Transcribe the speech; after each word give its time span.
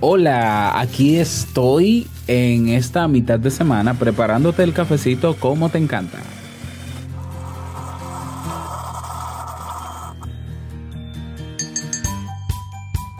Hola, 0.00 0.78
aquí 0.80 1.16
estoy 1.16 2.06
en 2.26 2.68
esta 2.68 3.08
mitad 3.08 3.38
de 3.38 3.50
semana 3.50 3.94
preparándote 3.94 4.62
el 4.62 4.72
cafecito 4.72 5.36
como 5.36 5.68
te 5.68 5.78
encanta. 5.78 6.18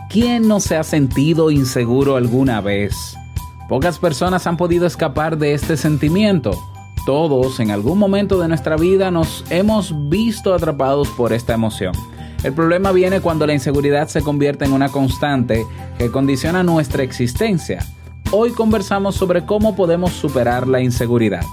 ¿Quién 0.09 0.47
no 0.47 0.59
se 0.59 0.77
ha 0.77 0.83
sentido 0.83 1.51
inseguro 1.51 2.15
alguna 2.15 2.61
vez? 2.61 3.15
Pocas 3.67 3.97
personas 3.97 4.45
han 4.47 4.55
podido 4.55 4.85
escapar 4.85 5.37
de 5.37 5.53
este 5.53 5.77
sentimiento. 5.77 6.51
Todos 7.05 7.59
en 7.59 7.71
algún 7.71 7.97
momento 7.97 8.39
de 8.39 8.47
nuestra 8.47 8.77
vida 8.77 9.11
nos 9.11 9.43
hemos 9.49 9.93
visto 10.09 10.53
atrapados 10.53 11.09
por 11.09 11.33
esta 11.33 11.53
emoción. 11.53 11.93
El 12.43 12.53
problema 12.53 12.91
viene 12.91 13.21
cuando 13.21 13.47
la 13.47 13.53
inseguridad 13.53 14.07
se 14.07 14.21
convierte 14.21 14.65
en 14.65 14.73
una 14.73 14.89
constante 14.89 15.65
que 15.97 16.11
condiciona 16.11 16.63
nuestra 16.63 17.03
existencia. 17.03 17.85
Hoy 18.31 18.51
conversamos 18.51 19.15
sobre 19.15 19.45
cómo 19.45 19.75
podemos 19.75 20.11
superar 20.11 20.67
la 20.67 20.81
inseguridad. 20.81 21.43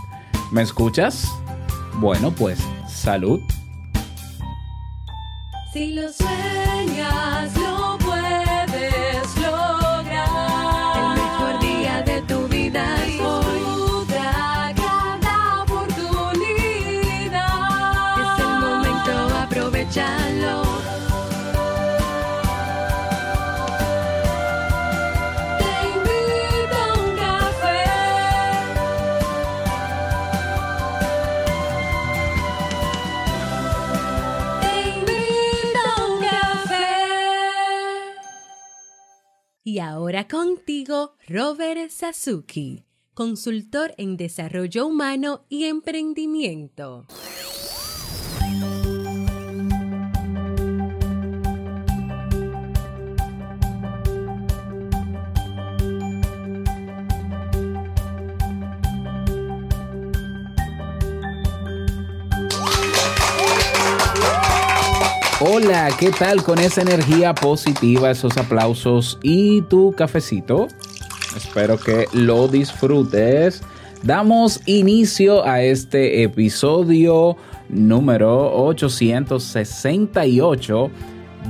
¿Me 0.51 0.62
escuchas? 0.62 1.29
Bueno, 1.95 2.30
pues 2.30 2.59
salud. 2.88 3.41
Contigo, 40.28 41.16
Robert 41.28 41.90
Sasuki, 41.90 42.84
consultor 43.15 43.95
en 43.98 44.16
desarrollo 44.16 44.87
humano 44.87 45.45
y 45.48 45.65
emprendimiento. 45.65 47.06
Hola, 65.44 65.88
¿qué 65.98 66.12
tal 66.12 66.44
con 66.44 66.60
esa 66.60 66.82
energía 66.82 67.34
positiva, 67.34 68.12
esos 68.12 68.37
aplausos 68.37 69.19
y 69.25 69.62
tu 69.62 69.91
cafecito? 69.91 70.69
Espero 71.37 71.81
que 71.81 72.06
lo 72.12 72.47
disfrutes. 72.47 73.60
Damos 74.04 74.60
inicio 74.66 75.44
a 75.44 75.60
este 75.60 76.22
episodio 76.22 77.37
número 77.69 78.54
868 78.66 80.91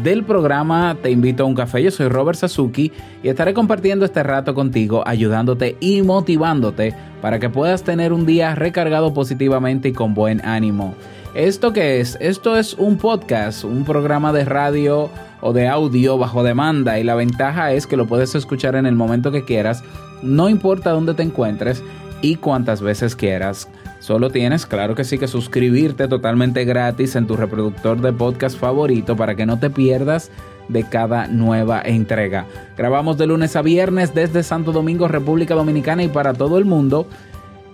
del 0.03 0.25
programa 0.25 0.97
Te 1.03 1.11
invito 1.11 1.43
a 1.43 1.47
un 1.47 1.55
café. 1.55 1.83
Yo 1.83 1.91
soy 1.91 2.09
Robert 2.09 2.39
Sasuki 2.39 2.93
y 3.23 3.29
estaré 3.29 3.53
compartiendo 3.53 4.07
este 4.07 4.23
rato 4.23 4.55
contigo, 4.55 5.07
ayudándote 5.07 5.77
y 5.81 6.01
motivándote 6.01 6.95
para 7.21 7.39
que 7.39 7.51
puedas 7.51 7.83
tener 7.83 8.15
un 8.15 8.25
día 8.25 8.55
recargado 8.55 9.13
positivamente 9.13 9.91
y 9.91 9.93
con 9.93 10.15
buen 10.15 10.43
ánimo. 10.47 10.95
¿Esto 11.35 11.73
qué 11.73 11.99
es? 11.99 12.19
Esto 12.21 12.59
es 12.59 12.75
un 12.75 12.99
podcast, 12.99 13.65
un 13.65 13.87
programa 13.87 14.35
de 14.35 14.45
radio 14.45 15.09
o 15.41 15.55
de 15.55 15.67
audio 15.67 16.19
bajo 16.19 16.43
demanda 16.43 16.99
y 16.99 17.05
la 17.05 17.15
ventaja 17.15 17.73
es 17.73 17.87
que 17.87 17.97
lo 17.97 18.07
puedes 18.07 18.35
escuchar 18.35 18.77
en 18.77 18.85
el 18.85 18.97
momento 18.97 19.33
que 19.33 19.43
quieras, 19.43 19.83
no 20.21 20.51
importa 20.51 20.91
dónde 20.91 21.15
te 21.15 21.23
encuentres 21.23 21.83
y 22.21 22.37
cuántas 22.37 22.83
veces 22.83 23.17
quieras. 23.17 23.71
Solo 23.99 24.29
tienes, 24.29 24.67
claro 24.67 24.95
que 24.95 25.05
sí, 25.05 25.17
que 25.17 25.27
suscribirte 25.27 26.07
totalmente 26.07 26.67
gratis 26.67 27.17
en 27.17 27.27
tu 27.27 27.35
reproductor 27.35 27.99
de 28.03 28.13
podcast 28.13 28.59
favorito 28.59 29.17
para 29.17 29.35
que 29.35 29.47
no 29.47 29.59
te 29.59 29.71
pierdas 29.71 30.31
de 30.69 30.85
cada 30.85 31.29
nueva 31.29 31.81
entrega. 31.83 32.45
Grabamos 32.77 33.17
de 33.17 33.27
lunes 33.27 33.57
a 33.57 33.63
viernes 33.63 34.15
desde 34.15 34.43
Santo 34.43 34.71
Domingo, 34.71 35.09
República 35.09 35.55
Dominicana 35.55 36.03
y 36.03 36.09
para 36.09 36.35
todo 36.35 36.59
el 36.59 36.67
mundo. 36.67 37.07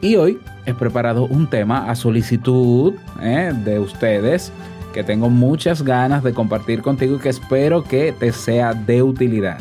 Y 0.00 0.14
hoy 0.14 0.38
he 0.64 0.74
preparado 0.74 1.24
un 1.24 1.48
tema 1.48 1.90
a 1.90 1.96
solicitud 1.96 2.94
eh, 3.20 3.52
de 3.64 3.80
ustedes 3.80 4.52
que 4.94 5.02
tengo 5.02 5.28
muchas 5.28 5.82
ganas 5.82 6.22
de 6.22 6.32
compartir 6.32 6.82
contigo 6.82 7.16
y 7.16 7.18
que 7.18 7.28
espero 7.30 7.82
que 7.82 8.12
te 8.12 8.32
sea 8.32 8.74
de 8.74 9.02
utilidad. 9.02 9.58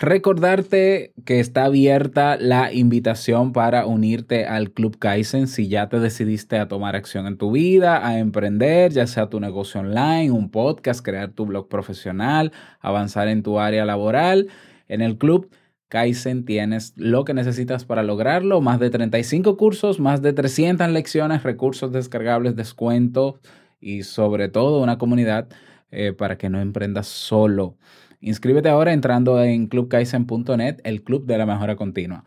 Recordarte 0.00 1.12
que 1.26 1.40
está 1.40 1.66
abierta 1.66 2.38
la 2.38 2.72
invitación 2.72 3.52
para 3.52 3.84
unirte 3.84 4.46
al 4.46 4.70
Club 4.70 4.98
Kaizen 4.98 5.46
si 5.46 5.68
ya 5.68 5.90
te 5.90 6.00
decidiste 6.00 6.58
a 6.58 6.68
tomar 6.68 6.96
acción 6.96 7.26
en 7.26 7.36
tu 7.36 7.52
vida, 7.52 8.06
a 8.06 8.18
emprender, 8.18 8.92
ya 8.92 9.06
sea 9.06 9.28
tu 9.28 9.40
negocio 9.40 9.80
online, 9.80 10.30
un 10.30 10.50
podcast, 10.50 11.04
crear 11.04 11.32
tu 11.32 11.44
blog 11.44 11.68
profesional, 11.68 12.50
avanzar 12.80 13.28
en 13.28 13.42
tu 13.42 13.58
área 13.58 13.84
laboral. 13.84 14.48
En 14.90 15.02
el 15.02 15.16
Club 15.18 15.50
Kaizen 15.88 16.44
tienes 16.44 16.92
lo 16.96 17.24
que 17.24 17.32
necesitas 17.32 17.84
para 17.84 18.02
lograrlo, 18.02 18.60
más 18.60 18.80
de 18.80 18.90
35 18.90 19.56
cursos, 19.56 20.00
más 20.00 20.20
de 20.20 20.32
300 20.32 20.88
lecciones, 20.90 21.44
recursos 21.44 21.92
descargables, 21.92 22.56
descuentos 22.56 23.34
y 23.80 24.02
sobre 24.02 24.48
todo 24.48 24.82
una 24.82 24.98
comunidad 24.98 25.48
eh, 25.92 26.12
para 26.12 26.36
que 26.36 26.50
no 26.50 26.60
emprendas 26.60 27.06
solo. 27.06 27.76
Inscríbete 28.20 28.68
ahora 28.68 28.92
entrando 28.92 29.42
en 29.42 29.68
clubkaizen.net, 29.68 30.80
el 30.82 31.02
club 31.04 31.24
de 31.24 31.38
la 31.38 31.46
mejora 31.46 31.76
continua. 31.76 32.24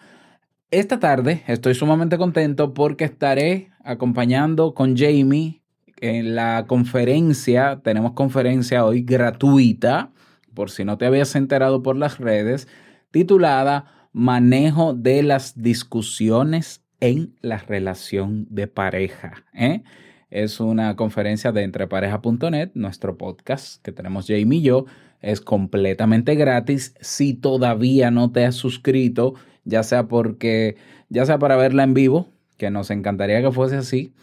Esta 0.72 1.00
tarde 1.00 1.44
estoy 1.47 1.75
sumamente 1.75 2.18
contento 2.18 2.73
porque 2.73 3.03
estaré 3.03 3.72
acompañando 3.84 4.73
con 4.73 4.96
Jamie 4.96 5.62
en 5.97 6.34
la 6.34 6.66
conferencia. 6.66 7.81
Tenemos 7.84 8.13
conferencia 8.13 8.85
hoy 8.85 9.03
gratuita, 9.03 10.12
por 10.53 10.69
si 10.69 10.86
no 10.86 10.97
te 10.97 11.06
habías 11.06 11.36
enterado 11.36 11.84
por 11.84 11.96
las 11.96 12.18
redes, 12.18 12.68
titulada 13.12 14.09
Manejo 14.12 14.94
de 14.94 15.24
las 15.24 15.62
discusiones 15.62 16.84
en 17.00 17.36
la 17.41 17.58
relación 17.58 18.47
de 18.50 18.68
pareja. 18.68 19.44
¿eh? 19.53 19.84
Es 20.30 20.59
una 20.59 20.96
conferencia 20.96 21.52
de 21.52 21.64
entrepareja.net, 21.64 22.72
nuestro 22.75 23.18
podcast 23.18 23.84
que 23.84 23.91
tenemos 23.91 24.28
Jamie 24.28 24.59
y 24.59 24.62
yo. 24.62 24.86
Es 25.22 25.41
completamente 25.41 26.36
gratis. 26.36 26.96
Si 27.02 27.34
todavía 27.34 28.12
no 28.12 28.31
te 28.31 28.46
has 28.46 28.56
suscrito, 28.56 29.34
ya 29.64 29.84
sea 29.84 30.08
porque, 30.08 30.75
ya 31.09 31.25
sea 31.25 31.40
para 31.40 31.56
verla 31.56 31.84
en 31.84 31.94
vivo, 31.94 32.30
que 32.58 32.72
nos 32.72 32.90
encantaría 32.91 33.41
que 33.41 33.52
fuese 33.52 33.78
así, 33.78 34.14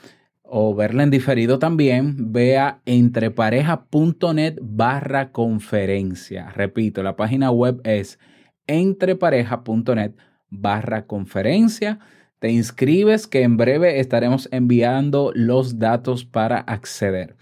o 0.53 0.75
verla 0.75 1.05
en 1.05 1.11
diferido 1.11 1.61
también, 1.61 2.33
vea 2.33 2.83
entrepareja.net 2.85 4.59
barra 4.61 5.31
conferencia. 5.31 6.51
Repito, 6.51 7.05
la 7.05 7.15
página 7.15 7.53
web 7.53 7.81
es 7.85 8.19
entrepareja.net 8.67 10.13
barra 10.49 11.07
conferencia. 11.07 12.01
Te 12.41 12.51
inscribes 12.51 13.29
que 13.29 13.43
en 13.43 13.57
breve 13.57 14.01
estaremos 14.01 14.49
enviando 14.51 15.31
los 15.37 15.79
datos 15.79 16.25
para 16.25 16.59
acceder. 16.59 17.37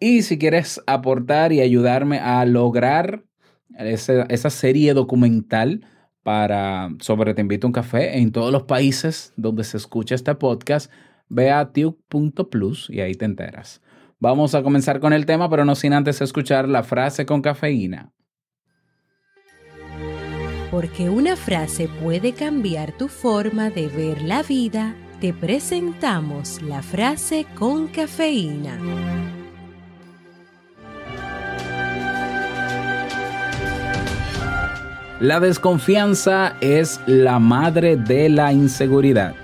Y 0.00 0.22
si 0.22 0.36
quieres 0.36 0.82
aportar 0.88 1.52
y 1.52 1.60
ayudarme 1.60 2.18
a 2.18 2.44
lograr 2.46 3.22
esa, 3.78 4.50
serie 4.50 4.92
documental 4.92 5.86
para 6.24 6.90
sobre 6.98 7.32
Te 7.34 7.42
invito 7.42 7.66
a 7.66 7.68
un 7.68 7.72
café 7.72 8.18
en 8.18 8.32
todos 8.32 8.50
los 8.50 8.64
países 8.64 9.32
donde 9.36 9.62
se 9.62 9.76
escucha 9.76 10.16
este 10.16 10.34
podcast, 10.34 10.90
ve 11.30 11.50
a 11.50 11.72
tiu.plus 11.72 12.90
y 12.90 13.00
ahí 13.00 13.14
te 13.14 13.24
enteras. 13.24 13.80
Vamos 14.18 14.54
a 14.54 14.62
comenzar 14.62 15.00
con 15.00 15.14
el 15.14 15.24
tema, 15.24 15.48
pero 15.48 15.64
no 15.64 15.74
sin 15.74 15.94
antes 15.94 16.20
escuchar 16.20 16.68
la 16.68 16.82
frase 16.82 17.24
con 17.24 17.40
cafeína. 17.40 18.12
Porque 20.70 21.08
una 21.08 21.36
frase 21.36 21.88
puede 22.02 22.32
cambiar 22.32 22.92
tu 22.92 23.08
forma 23.08 23.70
de 23.70 23.88
ver 23.88 24.22
la 24.22 24.42
vida, 24.42 24.94
te 25.20 25.32
presentamos 25.32 26.60
la 26.60 26.82
frase 26.82 27.46
con 27.58 27.88
cafeína. 27.88 28.78
La 35.20 35.38
desconfianza 35.38 36.56
es 36.60 37.00
la 37.06 37.38
madre 37.38 37.96
de 37.96 38.30
la 38.30 38.52
inseguridad. 38.52 39.34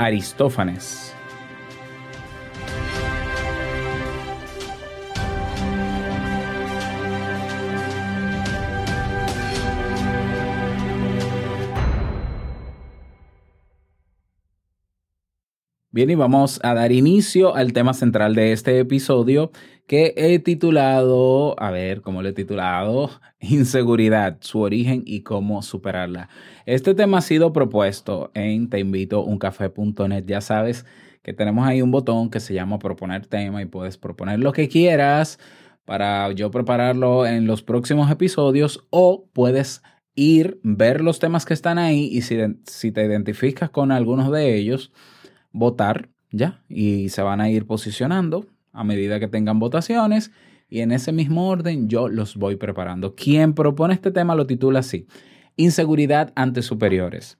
Aristófanes. 0.00 1.09
Bien, 16.00 16.08
y 16.08 16.14
vamos 16.14 16.60
a 16.62 16.72
dar 16.72 16.92
inicio 16.92 17.54
al 17.54 17.74
tema 17.74 17.92
central 17.92 18.34
de 18.34 18.52
este 18.52 18.78
episodio 18.78 19.50
que 19.86 20.14
he 20.16 20.38
titulado, 20.38 21.54
a 21.60 21.70
ver, 21.70 22.00
¿cómo 22.00 22.22
lo 22.22 22.30
he 22.30 22.32
titulado? 22.32 23.10
Inseguridad, 23.38 24.38
su 24.40 24.60
origen 24.60 25.02
y 25.04 25.20
cómo 25.20 25.60
superarla. 25.60 26.30
Este 26.64 26.94
tema 26.94 27.18
ha 27.18 27.20
sido 27.20 27.52
propuesto 27.52 28.30
en 28.32 28.70
teinvitouncafé.net. 28.70 30.24
Ya 30.24 30.40
sabes 30.40 30.86
que 31.22 31.34
tenemos 31.34 31.68
ahí 31.68 31.82
un 31.82 31.90
botón 31.90 32.30
que 32.30 32.40
se 32.40 32.54
llama 32.54 32.78
proponer 32.78 33.26
tema 33.26 33.60
y 33.60 33.66
puedes 33.66 33.98
proponer 33.98 34.38
lo 34.38 34.52
que 34.52 34.70
quieras 34.70 35.38
para 35.84 36.32
yo 36.32 36.50
prepararlo 36.50 37.26
en 37.26 37.46
los 37.46 37.62
próximos 37.62 38.10
episodios 38.10 38.86
o 38.88 39.28
puedes 39.34 39.82
ir, 40.14 40.60
ver 40.62 41.02
los 41.02 41.18
temas 41.18 41.44
que 41.44 41.52
están 41.52 41.76
ahí 41.76 42.08
y 42.10 42.22
si, 42.22 42.38
si 42.64 42.90
te 42.90 43.04
identificas 43.04 43.68
con 43.68 43.92
algunos 43.92 44.32
de 44.32 44.56
ellos, 44.56 44.92
votar, 45.52 46.08
¿ya? 46.30 46.62
Y 46.68 47.08
se 47.08 47.22
van 47.22 47.40
a 47.40 47.50
ir 47.50 47.66
posicionando 47.66 48.46
a 48.72 48.84
medida 48.84 49.20
que 49.20 49.28
tengan 49.28 49.58
votaciones 49.58 50.30
y 50.68 50.80
en 50.80 50.92
ese 50.92 51.12
mismo 51.12 51.48
orden 51.48 51.88
yo 51.88 52.08
los 52.08 52.36
voy 52.36 52.56
preparando. 52.56 53.14
Quien 53.14 53.54
propone 53.54 53.94
este 53.94 54.10
tema 54.10 54.34
lo 54.34 54.46
titula 54.46 54.80
así, 54.80 55.06
Inseguridad 55.56 56.32
ante 56.36 56.62
superiores. 56.62 57.38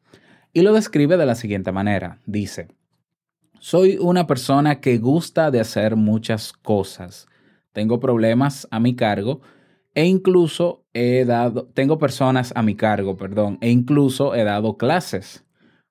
Y 0.52 0.62
lo 0.62 0.74
describe 0.74 1.16
de 1.16 1.26
la 1.26 1.36
siguiente 1.36 1.70
manera. 1.72 2.18
Dice, 2.26 2.68
soy 3.60 3.98
una 3.98 4.26
persona 4.26 4.80
que 4.80 4.98
gusta 4.98 5.50
de 5.50 5.60
hacer 5.60 5.94
muchas 5.94 6.52
cosas. 6.52 7.28
Tengo 7.72 8.00
problemas 8.00 8.66
a 8.70 8.80
mi 8.80 8.96
cargo 8.96 9.40
e 9.94 10.06
incluso 10.06 10.84
he 10.92 11.24
dado, 11.24 11.66
tengo 11.66 11.98
personas 11.98 12.52
a 12.56 12.62
mi 12.62 12.74
cargo, 12.74 13.16
perdón, 13.16 13.58
e 13.60 13.70
incluso 13.70 14.34
he 14.34 14.44
dado 14.44 14.76
clases. 14.76 15.44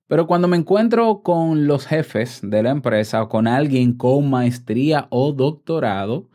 Pero 0.09 0.25
cuando 0.25 0.47
me 0.47 0.57
encuentro 0.57 1.21
con 1.21 1.67
los 1.67 1.85
jefes 1.85 2.39
de 2.41 2.63
la 2.63 2.71
empresa 2.71 3.21
o 3.21 3.29
con 3.29 3.47
alguien 3.47 3.93
con 3.93 4.27
maestría 4.27 5.05
o 5.11 5.33
doctorado, 5.33 6.27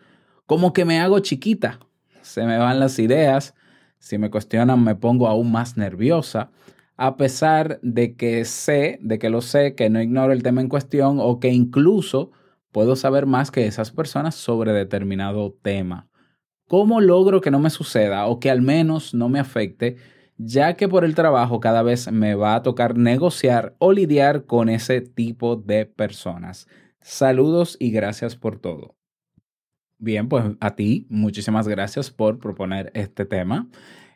como 0.46 0.72
que 0.72 0.84
me 0.84 1.00
hago 1.00 1.18
chiquita. 1.18 1.80
Se 2.22 2.46
me 2.46 2.56
van 2.56 2.78
las 2.78 3.00
ideas. 3.00 3.56
Si 3.98 4.16
me 4.16 4.30
cuestionan, 4.30 4.84
me 4.84 4.94
pongo 4.94 5.26
aún 5.26 5.50
más 5.50 5.76
nerviosa, 5.76 6.52
a 6.96 7.16
pesar 7.16 7.80
de 7.82 8.14
que 8.14 8.44
sé, 8.44 9.00
de 9.02 9.18
que 9.18 9.28
lo 9.28 9.40
sé, 9.40 9.74
que 9.74 9.90
no 9.90 10.00
ignoro 10.00 10.32
el 10.32 10.44
tema 10.44 10.60
en 10.60 10.68
cuestión 10.68 11.18
o 11.20 11.40
que 11.40 11.48
incluso 11.48 12.30
puedo 12.70 12.94
saber 12.94 13.26
más 13.26 13.50
que 13.50 13.66
esas 13.66 13.90
personas 13.90 14.36
sobre 14.36 14.72
determinado 14.72 15.52
tema. 15.62 16.08
¿Cómo 16.68 17.00
logro 17.00 17.40
que 17.40 17.50
no 17.50 17.58
me 17.58 17.70
suceda 17.70 18.26
o 18.26 18.38
que 18.38 18.52
al 18.52 18.62
menos 18.62 19.14
no 19.14 19.28
me 19.28 19.40
afecte 19.40 19.96
ya 20.36 20.74
que 20.74 20.88
por 20.88 21.04
el 21.04 21.14
trabajo 21.14 21.60
cada 21.60 21.82
vez 21.82 22.10
me 22.10 22.34
va 22.34 22.54
a 22.54 22.62
tocar 22.62 22.96
negociar 22.96 23.74
o 23.78 23.92
lidiar 23.92 24.44
con 24.46 24.68
ese 24.68 25.00
tipo 25.00 25.56
de 25.56 25.86
personas. 25.86 26.66
Saludos 27.00 27.76
y 27.78 27.90
gracias 27.90 28.36
por 28.36 28.58
todo. 28.58 28.96
Bien, 29.98 30.28
pues 30.28 30.44
a 30.60 30.74
ti, 30.74 31.06
muchísimas 31.08 31.68
gracias 31.68 32.10
por 32.10 32.38
proponer 32.38 32.90
este 32.94 33.24
tema. 33.24 33.68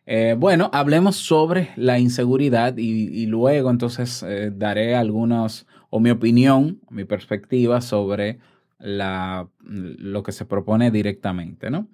Eh, 0.07 0.35
bueno, 0.39 0.71
hablemos 0.73 1.17
sobre 1.17 1.71
la 1.77 1.99
inseguridad 1.99 2.77
y, 2.79 3.27
luego 3.27 3.71
entonces 3.71 4.23
eh, 4.23 4.51
daré 4.51 4.97
algunos, 4.97 5.67
o 5.91 6.01
mi 6.01 6.11
opinión, 6.11 6.81
mi 6.91 7.05
perspectiva 7.05 7.81
sobre 7.81 8.39
lo 8.79 10.23
que 10.23 10.33
se 10.33 10.47
propone 10.47 10.91
directamente, 10.91 11.71
¿no? 11.71 11.89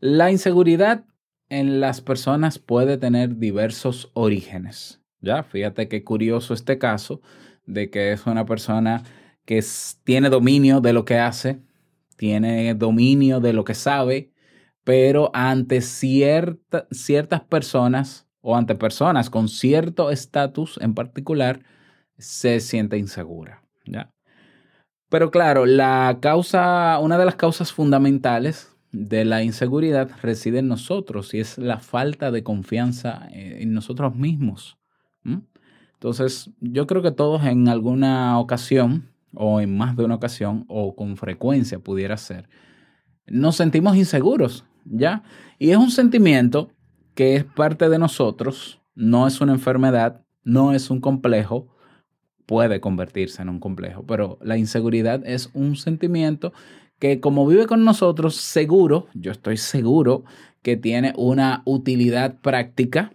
La 0.00 0.30
inseguridad 0.30 1.04
en 1.50 1.80
las 1.80 2.00
personas 2.00 2.58
puede 2.58 2.96
tener 2.96 3.36
diversos 3.36 4.10
orígenes. 4.14 5.02
Ya, 5.20 5.42
fíjate 5.42 5.88
qué 5.88 6.02
curioso 6.02 6.54
este 6.54 6.78
caso 6.78 7.20
de 7.66 7.90
que 7.90 8.12
es 8.12 8.26
una 8.26 8.46
persona 8.46 9.02
que 9.44 9.62
tiene 10.04 10.30
dominio 10.30 10.80
de 10.80 10.92
lo 10.92 11.04
que 11.04 11.18
hace, 11.18 11.60
tiene 12.16 12.74
dominio 12.74 13.40
de 13.40 13.52
lo 13.52 13.64
que 13.64 13.74
sabe, 13.74 14.32
pero 14.84 15.30
ante 15.34 15.82
cierta- 15.82 16.86
ciertas 16.90 17.42
personas 17.42 18.26
o 18.40 18.56
ante 18.56 18.74
personas 18.74 19.28
con 19.28 19.48
cierto 19.48 20.10
estatus 20.10 20.78
en 20.80 20.94
particular, 20.94 21.60
se 22.16 22.60
siente 22.60 22.96
insegura. 22.96 23.62
¿ya? 23.84 24.12
Pero 25.08 25.30
claro, 25.30 25.66
la 25.66 26.18
causa, 26.22 26.98
una 27.00 27.18
de 27.18 27.24
las 27.24 27.34
causas 27.34 27.72
fundamentales 27.72 28.69
de 28.92 29.24
la 29.24 29.42
inseguridad 29.42 30.10
reside 30.22 30.58
en 30.58 30.68
nosotros 30.68 31.32
y 31.34 31.40
es 31.40 31.58
la 31.58 31.78
falta 31.78 32.30
de 32.30 32.42
confianza 32.42 33.28
eh, 33.32 33.58
en 33.60 33.72
nosotros 33.72 34.14
mismos. 34.14 34.76
Entonces, 35.94 36.50
yo 36.60 36.86
creo 36.86 37.02
que 37.02 37.10
todos 37.10 37.44
en 37.44 37.68
alguna 37.68 38.38
ocasión, 38.38 39.10
o 39.34 39.60
en 39.60 39.76
más 39.76 39.96
de 39.96 40.04
una 40.04 40.14
ocasión, 40.14 40.64
o 40.66 40.96
con 40.96 41.18
frecuencia 41.18 41.78
pudiera 41.78 42.16
ser, 42.16 42.48
nos 43.26 43.56
sentimos 43.56 43.96
inseguros, 43.96 44.64
¿ya? 44.86 45.22
Y 45.58 45.72
es 45.72 45.76
un 45.76 45.90
sentimiento 45.90 46.70
que 47.14 47.36
es 47.36 47.44
parte 47.44 47.90
de 47.90 47.98
nosotros, 47.98 48.80
no 48.94 49.26
es 49.26 49.42
una 49.42 49.52
enfermedad, 49.52 50.24
no 50.42 50.72
es 50.72 50.88
un 50.88 51.02
complejo, 51.02 51.68
puede 52.46 52.80
convertirse 52.80 53.42
en 53.42 53.50
un 53.50 53.60
complejo, 53.60 54.04
pero 54.06 54.38
la 54.40 54.56
inseguridad 54.56 55.22
es 55.26 55.50
un 55.52 55.76
sentimiento 55.76 56.54
que 57.00 57.18
como 57.18 57.46
vive 57.46 57.66
con 57.66 57.84
nosotros, 57.84 58.36
seguro, 58.36 59.08
yo 59.14 59.32
estoy 59.32 59.56
seguro 59.56 60.24
que 60.62 60.76
tiene 60.76 61.14
una 61.16 61.62
utilidad 61.64 62.38
práctica, 62.40 63.14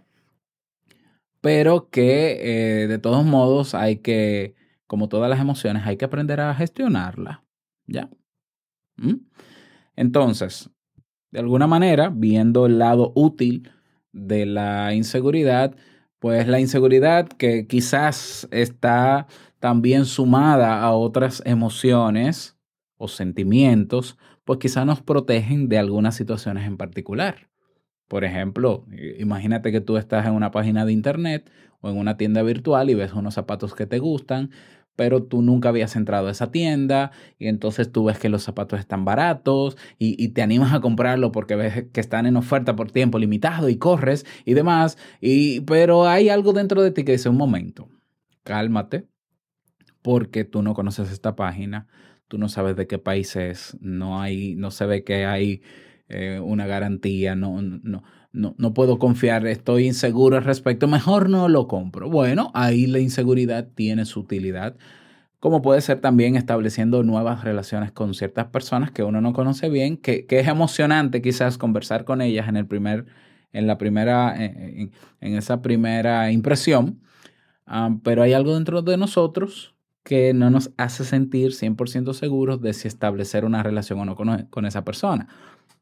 pero 1.40 1.90
que 1.92 2.82
eh, 2.82 2.88
de 2.88 2.98
todos 2.98 3.24
modos 3.24 3.76
hay 3.76 3.98
que, 3.98 4.56
como 4.88 5.08
todas 5.08 5.30
las 5.30 5.40
emociones, 5.40 5.84
hay 5.86 5.98
que 5.98 6.06
aprender 6.06 6.42
a 6.42 6.56
gestionarla. 6.56 7.44
¿Ya? 7.86 8.10
¿Mm? 8.98 9.18
Entonces, 9.96 10.72
de 11.32 11.40
alguna 11.40 11.68
manera, 11.68 12.10
viendo 12.10 12.66
el 12.66 12.80
lado 12.80 13.12
útil 13.16 13.70
de 14.12 14.48
la 14.48 14.96
inseguridad, 14.96 15.76
pues 16.18 16.48
la 16.48 16.60
inseguridad 16.60 17.28
que 17.28 17.68
quizás 17.68 18.48
está 18.50 19.28
también 19.60 20.06
sumada 20.06 20.82
a 20.82 20.94
otras 20.94 21.44
emociones 21.46 22.55
o 22.98 23.08
sentimientos, 23.08 24.18
pues 24.44 24.60
quizás 24.60 24.86
nos 24.86 25.02
protegen 25.02 25.70
de 25.70 25.78
algunas 25.78 26.16
situaciones 26.16 26.66
en 26.66 26.78
particular. 26.78 27.50
Por 28.08 28.24
ejemplo, 28.24 28.86
imagínate 29.18 29.72
que 29.72 29.82
tú 29.82 29.98
estás 29.98 30.28
en 30.28 30.34
una 30.34 30.52
página 30.52 30.86
de 30.86 30.94
internet 30.94 31.52
o 31.82 31.90
en 31.90 31.98
una 31.98 32.18
tienda 32.18 32.44
virtual 32.44 32.90
y 32.90 32.94
ves 32.94 33.14
unos 33.14 33.34
zapatos 33.34 33.74
que 33.74 33.88
te 33.88 34.00
gustan, 34.00 34.52
pero 34.96 35.24
tú 35.24 35.42
nunca 35.42 35.70
habías 35.70 35.96
entrado 35.96 36.28
a 36.28 36.32
esa 36.32 36.52
tienda 36.52 37.12
y 37.38 37.48
entonces 37.48 37.92
tú 37.92 38.06
ves 38.06 38.20
que 38.20 38.30
los 38.30 38.44
zapatos 38.44 38.80
están 38.80 39.06
baratos 39.06 39.76
y, 39.98 40.24
y 40.24 40.30
te 40.30 40.42
animas 40.42 40.74
a 40.74 40.80
comprarlo 40.80 41.32
porque 41.32 41.56
ves 41.56 41.86
que 41.92 42.00
están 42.00 42.26
en 42.28 42.38
oferta 42.38 42.76
por 42.76 42.92
tiempo 42.92 43.20
limitado 43.20 43.70
y 43.70 43.78
corres 43.78 44.26
y 44.46 44.54
demás, 44.54 44.98
y, 45.20 45.62
pero 45.62 46.08
hay 46.08 46.30
algo 46.30 46.54
dentro 46.54 46.82
de 46.82 46.92
ti 46.92 47.04
que 47.04 47.14
dice 47.14 47.30
un 47.30 47.38
momento, 47.38 47.90
cálmate, 48.44 49.08
porque 50.02 50.44
tú 50.44 50.62
no 50.62 50.76
conoces 50.76 51.12
esta 51.12 51.36
página, 51.36 51.88
tú 52.28 52.38
no 52.38 52.50
sabes 52.50 52.76
de 52.76 52.88
qué 52.88 52.98
país 52.98 53.36
es, 53.36 53.78
no 53.82 54.22
hay, 54.22 54.56
no 54.56 54.72
se 54.72 54.86
ve 54.86 55.04
que 55.04 55.26
hay 55.26 55.62
eh, 56.10 56.40
una 56.44 56.68
garantía, 56.68 57.36
no, 57.36 57.62
no, 57.62 58.04
no, 58.32 58.56
no 58.58 58.74
puedo 58.74 59.00
confiar, 59.00 59.46
estoy 59.48 59.88
inseguro 59.88 60.38
al 60.38 60.44
respecto, 60.44 60.88
mejor 60.88 61.30
no 61.30 61.50
lo 61.50 61.68
compro. 61.68 62.10
Bueno, 62.10 62.52
ahí 62.54 62.88
la 62.88 63.00
inseguridad 63.00 63.68
tiene 63.76 64.06
su 64.06 64.22
utilidad, 64.22 64.76
como 65.40 65.62
puede 65.62 65.82
ser 65.82 66.02
también 66.02 66.36
estableciendo 66.36 67.04
nuevas 67.04 67.44
relaciones 67.44 67.92
con 67.92 68.14
ciertas 68.14 68.48
personas 68.48 68.92
que 68.92 69.04
uno 69.04 69.22
no 69.22 69.34
conoce 69.34 69.70
bien, 69.70 69.98
que, 69.98 70.26
que 70.26 70.40
es 70.40 70.48
emocionante 70.48 71.22
quizás 71.22 71.58
conversar 71.58 72.06
con 72.06 72.22
ellas 72.22 72.48
en 72.50 72.58
el 72.58 72.68
primer, 72.68 73.06
en 73.54 73.68
la 73.68 73.78
primera, 73.78 74.36
en, 74.44 74.92
en 75.22 75.36
esa 75.36 75.62
primera 75.62 76.32
impresión, 76.32 77.02
ah, 77.68 77.98
pero 78.04 78.24
hay 78.24 78.34
algo 78.34 78.56
dentro 78.56 78.82
de 78.82 78.98
nosotros 78.98 79.75
que 80.06 80.36
no 80.36 80.52
nos 80.52 80.72
hace 80.78 81.04
sentir 81.04 81.52
100% 81.52 82.14
seguros 82.14 82.62
de 82.62 82.74
si 82.74 82.88
establecer 82.88 83.44
una 83.44 83.64
relación 83.64 83.98
o 84.00 84.06
no 84.06 84.16
con, 84.16 84.44
con 84.52 84.68
esa 84.68 84.86
persona. 84.86 85.28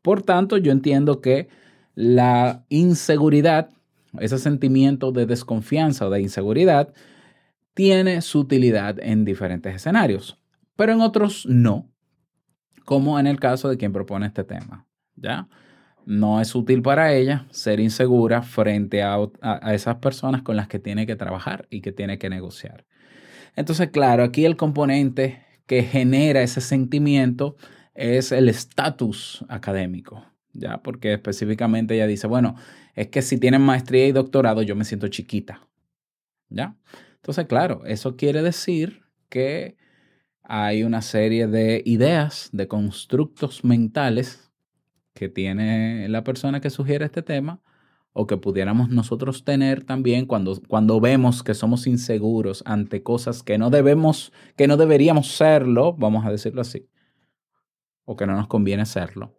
Por 0.01 0.21
tanto, 0.21 0.55
yo 0.57 0.71
entiendo 0.71 1.19
que 1.19 1.49
la 1.93 2.63
inseguridad, 2.69 3.69
ese 4.17 4.37
sentimiento 4.39 5.11
de 5.11 5.25
desconfianza 5.25 6.07
o 6.07 6.09
de 6.09 6.21
inseguridad, 6.21 6.93
tiene 7.73 8.21
su 8.21 8.39
utilidad 8.39 8.97
en 9.01 9.25
diferentes 9.25 9.75
escenarios, 9.75 10.39
pero 10.77 10.93
en 10.93 11.01
otros 11.01 11.45
no, 11.45 11.91
como 12.85 13.19
en 13.19 13.27
el 13.27 13.41
caso 13.41 13.67
de 13.67 13.75
quien 13.75 13.91
propone 13.91 14.27
este 14.27 14.45
tema. 14.45 14.87
¿ya? 15.17 15.49
No 16.05 16.39
es 16.39 16.55
útil 16.55 16.81
para 16.81 17.13
ella 17.13 17.45
ser 17.49 17.81
insegura 17.81 18.41
frente 18.41 19.03
a, 19.03 19.17
a 19.41 19.73
esas 19.73 19.97
personas 19.97 20.43
con 20.43 20.55
las 20.55 20.69
que 20.69 20.79
tiene 20.79 21.05
que 21.05 21.17
trabajar 21.17 21.67
y 21.69 21.81
que 21.81 21.91
tiene 21.91 22.17
que 22.17 22.29
negociar. 22.29 22.85
Entonces, 23.55 23.89
claro, 23.89 24.23
aquí 24.23 24.45
el 24.45 24.57
componente 24.57 25.43
que 25.65 25.83
genera 25.83 26.41
ese 26.41 26.61
sentimiento 26.61 27.55
es 27.93 28.31
el 28.31 28.49
estatus 28.49 29.45
académico, 29.49 30.25
¿ya? 30.51 30.81
Porque 30.81 31.13
específicamente 31.13 31.95
ella 31.95 32.07
dice, 32.07 32.27
bueno, 32.27 32.55
es 32.95 33.07
que 33.07 33.21
si 33.21 33.37
tienen 33.37 33.61
maestría 33.61 34.07
y 34.07 34.11
doctorado 34.11 34.61
yo 34.61 34.75
me 34.75 34.85
siento 34.85 35.07
chiquita, 35.07 35.67
¿ya? 36.49 36.75
Entonces, 37.15 37.45
claro, 37.45 37.83
eso 37.85 38.15
quiere 38.15 38.41
decir 38.41 39.03
que 39.29 39.77
hay 40.43 40.83
una 40.83 41.01
serie 41.01 41.47
de 41.47 41.81
ideas, 41.85 42.49
de 42.51 42.67
constructos 42.67 43.63
mentales 43.63 44.51
que 45.13 45.29
tiene 45.29 46.09
la 46.09 46.23
persona 46.23 46.59
que 46.59 46.69
sugiere 46.69 47.05
este 47.05 47.21
tema 47.21 47.61
o 48.13 48.27
que 48.27 48.37
pudiéramos 48.37 48.89
nosotros 48.89 49.43
tener 49.43 49.83
también 49.83 50.25
cuando, 50.25 50.61
cuando 50.67 51.01
vemos 51.01 51.43
que 51.43 51.55
somos 51.55 51.87
inseguros 51.87 52.63
ante 52.65 53.01
cosas 53.01 53.41
que 53.41 53.57
no 53.57 53.71
debemos, 53.71 54.31
que 54.55 54.67
no 54.67 54.77
deberíamos 54.77 55.35
serlo, 55.35 55.93
vamos 55.93 56.25
a 56.25 56.31
decirlo 56.31 56.61
así, 56.61 56.87
o 58.05 58.15
que 58.15 58.27
no 58.27 58.35
nos 58.35 58.47
conviene 58.47 58.85
serlo. 58.85 59.35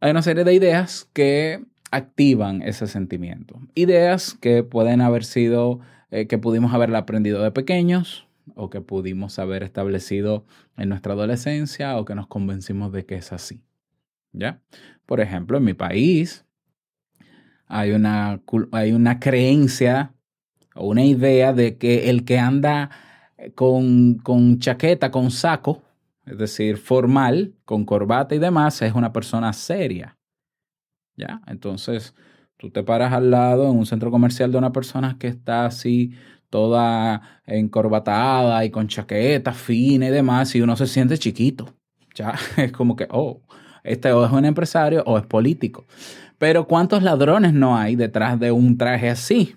Hay 0.00 0.10
una 0.10 0.22
serie 0.22 0.44
de 0.44 0.54
ideas 0.54 1.08
que 1.12 1.64
activan 1.90 2.62
ese 2.62 2.86
sentimiento. 2.86 3.60
Ideas 3.74 4.34
que 4.34 4.64
pueden 4.64 5.02
haber 5.02 5.24
sido, 5.24 5.80
eh, 6.10 6.26
que 6.26 6.38
pudimos 6.38 6.72
haberla 6.72 6.98
aprendido 6.98 7.42
de 7.42 7.52
pequeños 7.52 8.26
o 8.56 8.70
que 8.70 8.80
pudimos 8.80 9.38
haber 9.38 9.62
establecido 9.62 10.44
en 10.76 10.88
nuestra 10.88 11.12
adolescencia 11.12 11.96
o 11.98 12.04
que 12.04 12.14
nos 12.14 12.26
convencimos 12.26 12.90
de 12.92 13.04
que 13.04 13.16
es 13.16 13.32
así. 13.32 13.62
¿Ya? 14.32 14.62
Por 15.04 15.20
ejemplo, 15.20 15.58
en 15.58 15.64
mi 15.64 15.74
país 15.74 16.46
hay 17.72 17.92
una, 17.92 18.42
hay 18.70 18.92
una 18.92 19.18
creencia 19.18 20.14
o 20.74 20.88
una 20.88 21.04
idea 21.04 21.54
de 21.54 21.78
que 21.78 22.10
el 22.10 22.24
que 22.24 22.38
anda 22.38 22.90
con, 23.54 24.14
con 24.18 24.58
chaqueta, 24.58 25.10
con 25.10 25.30
saco, 25.30 25.82
es 26.26 26.36
decir, 26.36 26.76
formal, 26.76 27.54
con 27.64 27.84
corbata 27.84 28.34
y 28.34 28.38
demás, 28.38 28.82
es 28.82 28.92
una 28.94 29.12
persona 29.12 29.52
seria. 29.54 30.18
¿Ya? 31.16 31.40
Entonces, 31.46 32.14
tú 32.58 32.70
te 32.70 32.82
paras 32.82 33.12
al 33.14 33.30
lado 33.30 33.70
en 33.70 33.78
un 33.78 33.86
centro 33.86 34.10
comercial 34.10 34.52
de 34.52 34.58
una 34.58 34.72
persona 34.72 35.16
que 35.18 35.28
está 35.28 35.64
así, 35.64 36.12
toda 36.50 37.40
encorbatada 37.46 38.64
y 38.66 38.70
con 38.70 38.86
chaqueta 38.86 39.54
fina 39.54 40.08
y 40.08 40.10
demás, 40.10 40.54
y 40.54 40.60
uno 40.60 40.76
se 40.76 40.86
siente 40.86 41.16
chiquito. 41.16 41.74
Ya, 42.14 42.34
es 42.58 42.70
como 42.72 42.96
que, 42.96 43.08
oh, 43.10 43.40
este 43.84 44.12
o 44.12 44.24
es 44.24 44.32
un 44.32 44.44
empresario 44.44 45.02
o 45.06 45.18
es 45.18 45.26
político. 45.26 45.86
Pero 46.38 46.66
¿cuántos 46.66 47.02
ladrones 47.02 47.52
no 47.52 47.76
hay 47.76 47.96
detrás 47.96 48.38
de 48.40 48.50
un 48.52 48.76
traje 48.78 49.08
así? 49.08 49.56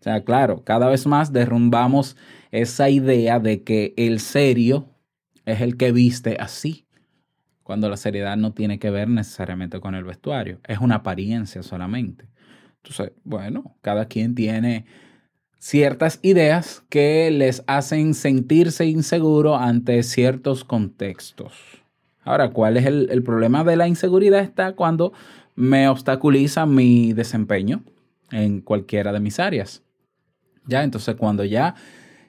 O 0.00 0.02
sea, 0.02 0.22
claro, 0.24 0.62
cada 0.64 0.88
vez 0.88 1.06
más 1.06 1.32
derrumbamos 1.32 2.16
esa 2.50 2.88
idea 2.88 3.40
de 3.40 3.62
que 3.62 3.92
el 3.96 4.20
serio 4.20 4.88
es 5.44 5.60
el 5.60 5.76
que 5.76 5.92
viste 5.92 6.36
así, 6.38 6.86
cuando 7.62 7.88
la 7.88 7.96
seriedad 7.96 8.36
no 8.36 8.52
tiene 8.52 8.78
que 8.78 8.90
ver 8.90 9.08
necesariamente 9.08 9.80
con 9.80 9.96
el 9.96 10.04
vestuario, 10.04 10.60
es 10.68 10.78
una 10.78 10.96
apariencia 10.96 11.64
solamente. 11.64 12.28
Entonces, 12.76 13.12
bueno, 13.24 13.76
cada 13.80 14.06
quien 14.06 14.36
tiene 14.36 14.86
ciertas 15.58 16.20
ideas 16.22 16.84
que 16.88 17.28
les 17.32 17.64
hacen 17.66 18.14
sentirse 18.14 18.86
inseguro 18.86 19.56
ante 19.56 20.04
ciertos 20.04 20.62
contextos. 20.62 21.85
Ahora, 22.26 22.50
¿cuál 22.50 22.76
es 22.76 22.84
el, 22.84 23.08
el 23.10 23.22
problema 23.22 23.62
de 23.62 23.76
la 23.76 23.86
inseguridad? 23.86 24.40
Está 24.40 24.72
cuando 24.72 25.12
me 25.54 25.88
obstaculiza 25.88 26.66
mi 26.66 27.12
desempeño 27.12 27.84
en 28.32 28.60
cualquiera 28.60 29.12
de 29.12 29.20
mis 29.20 29.38
áreas. 29.38 29.84
Ya, 30.66 30.82
entonces 30.82 31.14
cuando 31.14 31.44
ya 31.44 31.76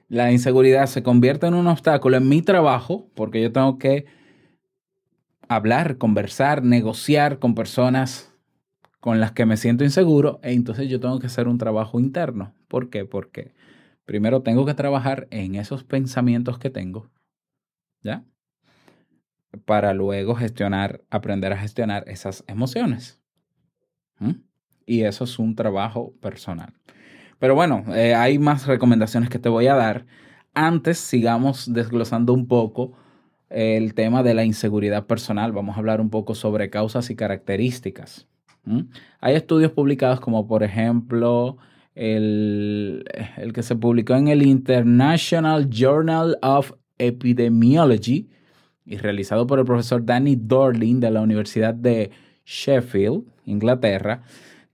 la 0.07 0.31
inseguridad 0.31 0.85
se 0.85 1.01
convierte 1.01 1.47
en 1.47 1.55
un 1.55 1.65
obstáculo 1.65 2.15
en 2.17 2.29
mi 2.29 2.43
trabajo, 2.43 3.09
porque 3.15 3.41
yo 3.41 3.51
tengo 3.51 3.79
que 3.79 4.05
hablar, 5.49 5.97
conversar, 5.97 6.63
negociar 6.63 7.39
con 7.39 7.55
personas 7.55 8.31
con 8.99 9.19
las 9.19 9.31
que 9.31 9.47
me 9.47 9.57
siento 9.57 9.83
inseguro, 9.83 10.39
e 10.43 10.53
entonces 10.53 10.89
yo 10.89 10.99
tengo 10.99 11.17
que 11.17 11.25
hacer 11.25 11.47
un 11.47 11.57
trabajo 11.57 11.99
interno. 11.99 12.53
¿Por 12.67 12.91
qué? 12.91 13.03
Porque 13.05 13.55
primero 14.05 14.43
tengo 14.43 14.63
que 14.63 14.75
trabajar 14.75 15.27
en 15.31 15.55
esos 15.55 15.83
pensamientos 15.83 16.59
que 16.59 16.69
tengo, 16.69 17.09
¿ya? 18.03 18.23
Para 19.65 19.93
luego 19.93 20.35
gestionar, 20.35 21.01
aprender 21.09 21.53
a 21.53 21.57
gestionar 21.57 22.03
esas 22.07 22.43
emociones. 22.47 23.21
Y 24.85 25.03
eso 25.03 25.23
es 25.23 25.39
un 25.39 25.55
trabajo 25.55 26.13
personal. 26.21 26.73
Pero 27.39 27.55
bueno, 27.55 27.83
eh, 27.93 28.15
hay 28.15 28.39
más 28.39 28.65
recomendaciones 28.65 29.29
que 29.29 29.39
te 29.39 29.49
voy 29.49 29.67
a 29.67 29.75
dar. 29.75 30.05
Antes 30.53 30.97
sigamos 30.97 31.71
desglosando 31.71 32.33
un 32.33 32.47
poco 32.47 32.93
el 33.49 33.93
tema 33.93 34.23
de 34.23 34.33
la 34.33 34.43
inseguridad 34.43 35.05
personal. 35.05 35.51
Vamos 35.51 35.75
a 35.75 35.79
hablar 35.79 36.01
un 36.01 36.09
poco 36.09 36.35
sobre 36.35 36.69
causas 36.69 37.09
y 37.09 37.15
características. 37.15 38.27
Hay 39.21 39.35
estudios 39.35 39.71
publicados 39.71 40.19
como 40.19 40.45
por 40.45 40.61
ejemplo 40.61 41.57
el, 41.95 43.05
el 43.37 43.53
que 43.53 43.63
se 43.63 43.77
publicó 43.77 44.15
en 44.15 44.27
el 44.27 44.45
International 44.45 45.69
Journal 45.69 46.37
of 46.41 46.73
Epidemiology 46.97 48.29
y 48.87 48.97
realizado 48.97 49.45
por 49.45 49.59
el 49.59 49.65
profesor 49.65 50.05
Danny 50.05 50.35
Dorling 50.35 50.99
de 50.99 51.11
la 51.11 51.21
Universidad 51.21 51.73
de 51.73 52.09
Sheffield, 52.45 53.25
Inglaterra, 53.45 54.23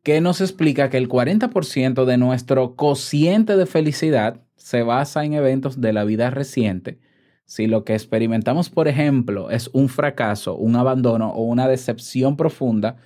que 0.04 0.22
nos 0.22 0.40
explica 0.40 0.90
que 0.90 0.98
el 0.98 1.10
40% 1.10 2.06
de 2.06 2.18
nuestro 2.18 2.76
cociente 2.76 3.58
de 3.58 3.66
felicidad 3.66 4.42
se 4.56 4.84
basa 4.84 5.26
en 5.26 5.34
eventos 5.34 5.82
de 5.82 5.94
la 5.94 6.04
vida 6.04 6.30
reciente. 6.30 7.00
Si 7.46 7.68
lo 7.68 7.84
que 7.84 7.94
experimentamos, 7.94 8.70
por 8.70 8.88
ejemplo, 8.88 9.50
es 9.50 9.70
un 9.74 9.90
fracaso, 9.90 10.56
un 10.56 10.76
abandono 10.76 11.32
o 11.32 11.44
una 11.44 11.68
decepción 11.68 12.38
profunda, 12.38 12.98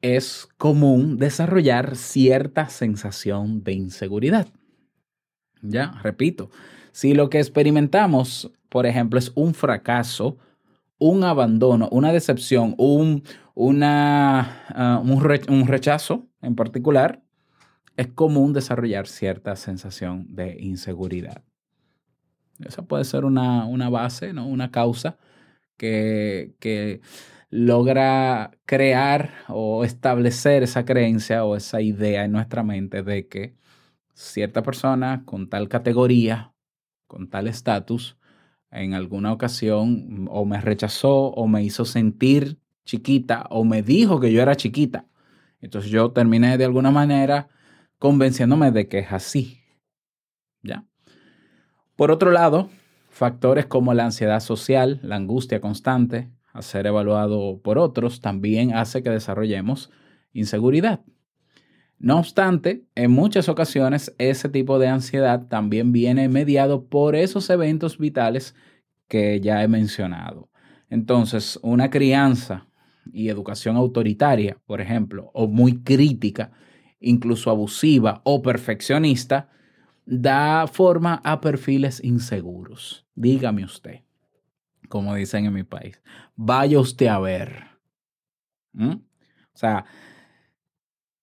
es 0.00 0.48
común 0.58 1.18
desarrollar 1.18 1.94
cierta 1.96 2.68
sensación 2.68 3.62
de 3.62 3.72
inseguridad. 3.72 4.48
Ya, 5.60 5.92
repito, 6.02 6.50
si 6.90 7.14
lo 7.14 7.30
que 7.30 7.38
experimentamos, 7.38 8.50
por 8.72 8.86
ejemplo, 8.86 9.18
es 9.18 9.30
un 9.34 9.52
fracaso, 9.52 10.38
un 10.96 11.24
abandono, 11.24 11.90
una 11.92 12.10
decepción, 12.10 12.74
un, 12.78 13.22
una, 13.54 15.02
un, 15.04 15.22
re, 15.22 15.42
un 15.50 15.66
rechazo 15.66 16.26
en 16.40 16.56
particular, 16.56 17.22
es 17.98 18.06
común 18.06 18.54
desarrollar 18.54 19.06
cierta 19.06 19.56
sensación 19.56 20.34
de 20.34 20.56
inseguridad. 20.58 21.44
Esa 22.60 22.80
puede 22.86 23.04
ser 23.04 23.26
una, 23.26 23.66
una 23.66 23.90
base, 23.90 24.32
¿no? 24.32 24.46
una 24.46 24.70
causa 24.70 25.18
que, 25.76 26.54
que, 26.58 27.02
logra 27.50 28.52
crear 28.64 29.34
o 29.48 29.84
establecer 29.84 30.62
esa 30.62 30.86
creencia 30.86 31.44
o 31.44 31.56
esa 31.56 31.82
idea 31.82 32.24
en 32.24 32.32
nuestra 32.32 32.62
mente 32.62 33.02
de 33.02 33.28
que 33.28 33.54
cierta 34.14 34.62
persona 34.62 35.24
con 35.26 35.50
tal 35.50 35.68
categoría, 35.68 36.54
con 37.06 37.28
tal 37.28 37.48
estatus, 37.48 38.16
en 38.72 38.94
alguna 38.94 39.32
ocasión 39.32 40.26
o 40.30 40.44
me 40.44 40.60
rechazó 40.60 41.28
o 41.28 41.46
me 41.46 41.62
hizo 41.62 41.84
sentir 41.84 42.58
chiquita 42.84 43.46
o 43.50 43.64
me 43.64 43.82
dijo 43.82 44.18
que 44.18 44.32
yo 44.32 44.42
era 44.42 44.56
chiquita. 44.56 45.06
Entonces 45.60 45.90
yo 45.90 46.10
terminé 46.10 46.58
de 46.58 46.64
alguna 46.64 46.90
manera 46.90 47.48
convenciéndome 47.98 48.72
de 48.72 48.88
que 48.88 49.00
es 49.00 49.12
así. 49.12 49.60
¿Ya? 50.62 50.84
Por 51.96 52.10
otro 52.10 52.30
lado, 52.30 52.70
factores 53.10 53.66
como 53.66 53.94
la 53.94 54.06
ansiedad 54.06 54.40
social, 54.40 54.98
la 55.02 55.16
angustia 55.16 55.60
constante, 55.60 56.30
a 56.52 56.62
ser 56.62 56.86
evaluado 56.86 57.60
por 57.62 57.78
otros, 57.78 58.20
también 58.20 58.74
hace 58.74 59.02
que 59.02 59.10
desarrollemos 59.10 59.90
inseguridad. 60.32 61.00
No 62.02 62.18
obstante, 62.18 62.84
en 62.96 63.12
muchas 63.12 63.48
ocasiones 63.48 64.12
ese 64.18 64.48
tipo 64.48 64.80
de 64.80 64.88
ansiedad 64.88 65.46
también 65.46 65.92
viene 65.92 66.28
mediado 66.28 66.86
por 66.86 67.14
esos 67.14 67.48
eventos 67.48 67.96
vitales 67.96 68.56
que 69.06 69.40
ya 69.40 69.62
he 69.62 69.68
mencionado. 69.68 70.50
Entonces, 70.90 71.60
una 71.62 71.90
crianza 71.90 72.66
y 73.12 73.28
educación 73.28 73.76
autoritaria, 73.76 74.58
por 74.66 74.80
ejemplo, 74.80 75.30
o 75.32 75.46
muy 75.46 75.80
crítica, 75.84 76.50
incluso 76.98 77.50
abusiva 77.50 78.20
o 78.24 78.42
perfeccionista, 78.42 79.48
da 80.04 80.66
forma 80.66 81.20
a 81.22 81.40
perfiles 81.40 82.02
inseguros. 82.02 83.06
Dígame 83.14 83.64
usted, 83.64 84.00
como 84.88 85.14
dicen 85.14 85.44
en 85.44 85.52
mi 85.52 85.62
país, 85.62 86.02
vaya 86.34 86.80
usted 86.80 87.06
a 87.06 87.20
ver. 87.20 87.64
O 88.74 88.98
sea, 89.54 89.84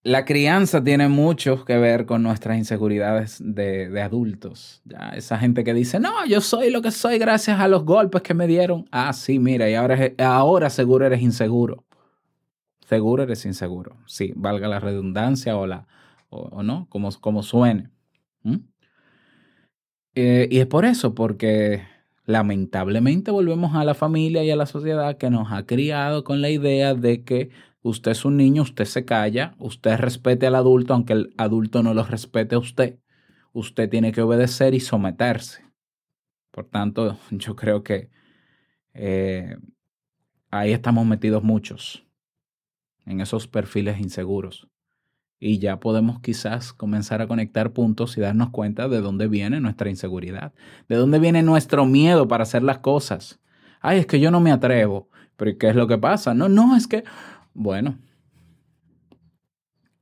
la 0.10 0.26
crianza 0.26 0.84
tiene 0.84 1.08
mucho 1.08 1.64
que 1.66 1.78
ver 1.78 2.06
con 2.06 2.24
nuestras 2.24 2.58
inseguridades 2.58 3.38
de, 3.40 4.02
adultos. 4.02 4.82
¿ya? 4.86 5.10
Esa 5.10 5.38
gente 5.38 5.64
que 5.64 5.74
dice, 5.74 6.00
no, 6.00 6.26
yo 6.26 6.42
soy 6.42 6.72
lo 6.72 6.82
que 6.82 6.92
soy 6.92 7.20
gracias 7.20 7.60
a 7.60 7.68
los 7.68 7.86
golpes 7.86 8.24
que 8.24 8.34
me 8.34 8.48
dieron. 8.48 8.86
Ah, 8.92 9.14
sí, 9.14 9.38
mira, 9.38 9.70
y 9.70 9.76
ahora, 9.76 10.12
ahora 10.18 10.70
seguro 10.70 11.06
eres 11.06 11.22
inseguro. 11.22 11.86
Seguro 12.88 13.24
eres 13.24 13.46
inseguro. 13.46 13.98
Sí, 14.08 14.34
valga 14.36 14.68
la 14.68 14.80
redundancia 14.80 15.56
o, 15.56 15.68
la, 15.68 15.88
o, 16.30 16.40
o 16.40 16.64
no, 16.64 16.88
como, 16.90 17.12
como 17.20 17.44
suene. 17.44 17.92
¿Mm? 18.42 18.58
Eh, 20.16 20.48
y 20.50 20.60
es 20.60 20.66
por 20.66 20.86
eso, 20.86 21.14
porque 21.14 21.84
lamentablemente 22.26 23.30
volvemos 23.30 23.76
a 23.76 23.84
la 23.84 23.94
familia 23.94 24.44
y 24.44 24.50
a 24.50 24.56
la 24.56 24.66
sociedad 24.66 25.18
que 25.18 25.30
nos 25.30 25.52
ha 25.52 25.66
criado 25.66 26.24
con 26.24 26.42
la 26.42 26.50
idea 26.50 26.96
de 26.96 27.24
que 27.24 27.52
usted 27.82 28.12
es 28.12 28.26
un 28.26 28.38
niño, 28.38 28.64
usted 28.64 28.86
se 28.86 29.06
calla, 29.06 29.56
usted 29.58 29.98
respete 29.98 30.48
al 30.48 30.56
adulto, 30.56 30.94
aunque 30.94 31.14
el 31.14 31.34
adulto 31.38 31.84
no 31.84 31.94
lo 31.94 32.04
respete 32.04 32.56
a 32.56 32.60
usted. 32.60 33.00
Usted 33.54 33.90
tiene 33.90 34.12
que 34.12 34.22
obedecer 34.22 34.74
y 34.74 34.80
someterse. 34.80 35.64
Por 36.52 36.66
tanto, 36.66 37.18
yo 37.32 37.56
creo 37.56 37.84
que 37.84 38.10
eh, 38.94 39.58
ahí 40.52 40.72
estamos 40.72 41.06
metidos 41.06 41.44
muchos, 41.44 42.06
en 43.06 43.22
esos 43.22 43.48
perfiles 43.48 44.00
inseguros. 44.00 44.68
Y 45.42 45.60
ya 45.60 45.80
podemos 45.80 46.20
quizás 46.20 46.74
comenzar 46.74 47.22
a 47.22 47.28
conectar 47.28 47.72
puntos 47.72 48.18
y 48.18 48.22
darnos 48.22 48.50
cuenta 48.50 48.90
de 48.90 49.00
dónde 49.00 49.30
viene 49.30 49.62
nuestra 49.62 49.90
inseguridad, 49.90 50.54
de 50.90 50.98
dónde 50.98 51.18
viene 51.18 51.44
nuestro 51.44 51.86
miedo 51.86 52.28
para 52.28 52.44
hacer 52.44 52.62
las 52.62 52.80
cosas. 52.80 53.40
Ay, 53.80 54.00
es 54.00 54.06
que 54.06 54.20
yo 54.20 54.32
no 54.32 54.42
me 54.42 54.52
atrevo. 54.52 55.08
Pero 55.38 55.52
¿y 55.52 55.58
¿qué 55.58 55.70
es 55.70 55.76
lo 55.76 55.88
que 55.88 55.98
pasa? 55.98 56.34
No, 56.34 56.50
no, 56.50 56.76
es 56.76 56.88
que, 56.88 57.06
bueno, 57.60 58.00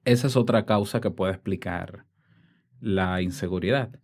esa 0.06 0.28
es 0.28 0.36
otra 0.36 0.68
causa 0.68 1.02
que 1.02 1.10
puede 1.10 1.34
explicar 1.34 2.06
la 2.80 3.24
inseguridad. 3.24 4.00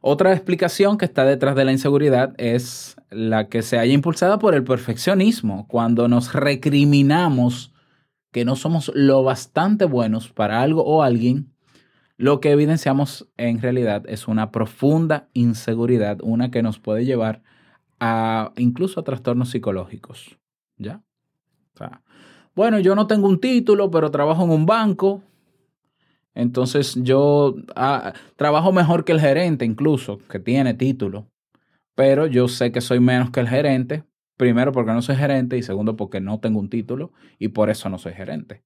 Otra 0.00 0.32
explicación 0.32 0.98
que 0.98 1.04
está 1.04 1.24
detrás 1.24 1.56
de 1.56 1.64
la 1.64 1.72
inseguridad 1.72 2.32
es 2.38 2.94
la 3.10 3.48
que 3.48 3.62
se 3.62 3.76
haya 3.76 3.92
impulsada 3.92 4.38
por 4.38 4.54
el 4.54 4.62
perfeccionismo, 4.62 5.66
cuando 5.66 6.06
nos 6.06 6.32
recriminamos 6.32 7.74
que 8.30 8.44
no 8.44 8.54
somos 8.54 8.92
lo 8.94 9.24
bastante 9.24 9.84
buenos 9.84 10.30
para 10.32 10.62
algo 10.62 10.84
o 10.84 11.02
alguien, 11.02 11.52
lo 12.16 12.38
que 12.38 12.52
evidenciamos 12.52 13.28
en 13.36 13.60
realidad 13.60 14.04
es 14.06 14.28
una 14.28 14.52
profunda 14.52 15.28
inseguridad, 15.32 16.18
una 16.22 16.52
que 16.52 16.62
nos 16.62 16.78
puede 16.78 17.04
llevar 17.04 17.42
a 17.98 18.52
incluso 18.56 19.00
a 19.00 19.04
trastornos 19.04 19.50
psicológicos, 19.50 20.38
¿ya? 20.76 21.02
O 21.74 21.78
sea, 21.78 22.02
bueno, 22.54 22.78
yo 22.78 22.94
no 22.94 23.06
tengo 23.06 23.28
un 23.28 23.40
título, 23.40 23.90
pero 23.90 24.10
trabajo 24.10 24.44
en 24.44 24.50
un 24.50 24.66
banco, 24.66 25.22
entonces 26.34 26.96
yo 27.02 27.54
ah, 27.76 28.14
trabajo 28.36 28.72
mejor 28.72 29.04
que 29.04 29.12
el 29.12 29.20
gerente 29.20 29.64
incluso, 29.64 30.18
que 30.28 30.38
tiene 30.38 30.74
título, 30.74 31.28
pero 31.94 32.26
yo 32.26 32.48
sé 32.48 32.72
que 32.72 32.80
soy 32.80 33.00
menos 33.00 33.30
que 33.30 33.40
el 33.40 33.48
gerente, 33.48 34.04
primero 34.36 34.72
porque 34.72 34.92
no 34.92 35.02
soy 35.02 35.16
gerente 35.16 35.56
y 35.58 35.62
segundo 35.62 35.96
porque 35.96 36.20
no 36.20 36.40
tengo 36.40 36.58
un 36.58 36.70
título 36.70 37.12
y 37.38 37.48
por 37.48 37.70
eso 37.70 37.88
no 37.88 37.98
soy 37.98 38.14
gerente. 38.14 38.64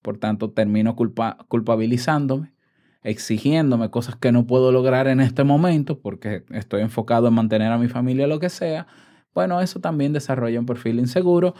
Por 0.00 0.18
tanto, 0.18 0.52
termino 0.52 0.94
culpa 0.94 1.38
culpabilizándome, 1.48 2.54
exigiéndome 3.02 3.90
cosas 3.90 4.16
que 4.16 4.30
no 4.30 4.46
puedo 4.46 4.70
lograr 4.70 5.08
en 5.08 5.20
este 5.20 5.42
momento 5.42 5.98
porque 6.00 6.44
estoy 6.50 6.82
enfocado 6.82 7.28
en 7.28 7.34
mantener 7.34 7.72
a 7.72 7.78
mi 7.78 7.88
familia, 7.88 8.28
lo 8.28 8.38
que 8.38 8.48
sea. 8.48 8.86
Bueno, 9.34 9.60
eso 9.60 9.80
también 9.80 10.12
desarrolla 10.12 10.60
un 10.60 10.66
perfil 10.66 11.00
inseguro 11.00 11.54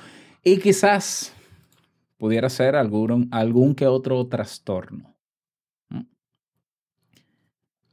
y 0.44 0.58
quizás 0.58 1.34
pudiera 2.18 2.50
ser 2.50 2.76
algún, 2.76 3.28
algún 3.30 3.74
que 3.74 3.86
otro 3.86 4.26
trastorno. 4.26 5.14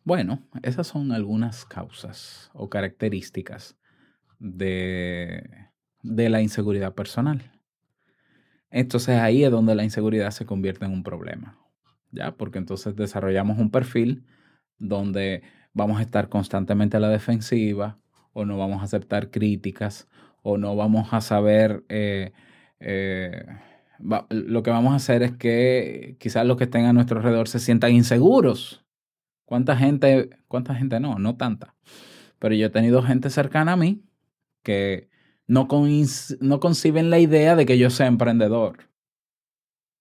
Bueno, 0.04 0.44
esas 0.62 0.86
son 0.86 1.12
algunas 1.12 1.66
causas 1.66 2.52
o 2.54 2.70
características 2.70 3.76
de, 4.38 5.44
de, 6.04 6.30
la 6.30 6.44
inseguridad 6.44 6.94
personal. 6.94 7.52
Entonces 8.70 9.20
ahí 9.20 9.44
es 9.44 9.50
donde 9.50 9.74
la 9.74 9.84
inseguridad 9.84 10.30
se 10.30 10.46
convierte 10.46 10.86
en 10.86 10.92
un 10.92 11.02
problema, 11.02 11.58
¿ya? 12.12 12.36
Porque 12.38 12.60
entonces 12.60 12.96
desarrollamos 12.96 13.58
un 13.58 13.72
perfil 13.72 14.26
donde 14.78 15.42
vamos 15.74 15.98
a 15.98 16.04
estar 16.04 16.30
constantemente 16.30 16.98
a 16.98 17.00
la 17.00 17.10
defensiva 17.10 17.98
o 18.32 18.46
no 18.46 18.60
vamos 18.60 18.82
a 18.82 18.86
aceptar 18.86 19.32
críticas 19.32 20.08
o 20.44 20.58
no 20.58 20.76
vamos 20.76 21.14
a 21.14 21.22
saber... 21.22 21.84
Eh, 21.90 22.32
eh, 22.80 23.44
lo 24.00 24.64
que 24.64 24.72
vamos 24.72 24.94
a 24.94 24.98
hacer 24.98 25.24
es 25.24 25.32
que 25.34 26.18
quizás 26.20 26.46
los 26.46 26.58
que 26.58 26.66
estén 26.66 26.86
a 26.86 26.94
nuestro 26.94 27.18
alrededor 27.18 27.48
se 27.48 27.60
sientan 27.60 27.94
inseguros 27.94 28.86
¿Cuánta 29.46 29.78
gente, 29.78 30.32
cuánta 30.48 30.74
gente 30.76 31.00
no? 31.00 31.20
No 31.20 31.38
tanta. 31.38 31.76
Pero 32.40 32.56
yo 32.56 32.68
he 32.68 32.70
tenido 32.72 33.02
gente 33.04 33.30
cercana 33.30 33.74
a 33.74 33.78
mí 33.78 34.04
que 34.64 35.10
no, 35.48 35.68
no 36.42 36.60
conciben 36.60 37.10
la 37.12 37.20
idea 37.20 37.56
de 37.56 37.66
que 37.66 37.78
yo 37.78 37.92
sea 37.92 38.08
emprendedor. 38.08 38.90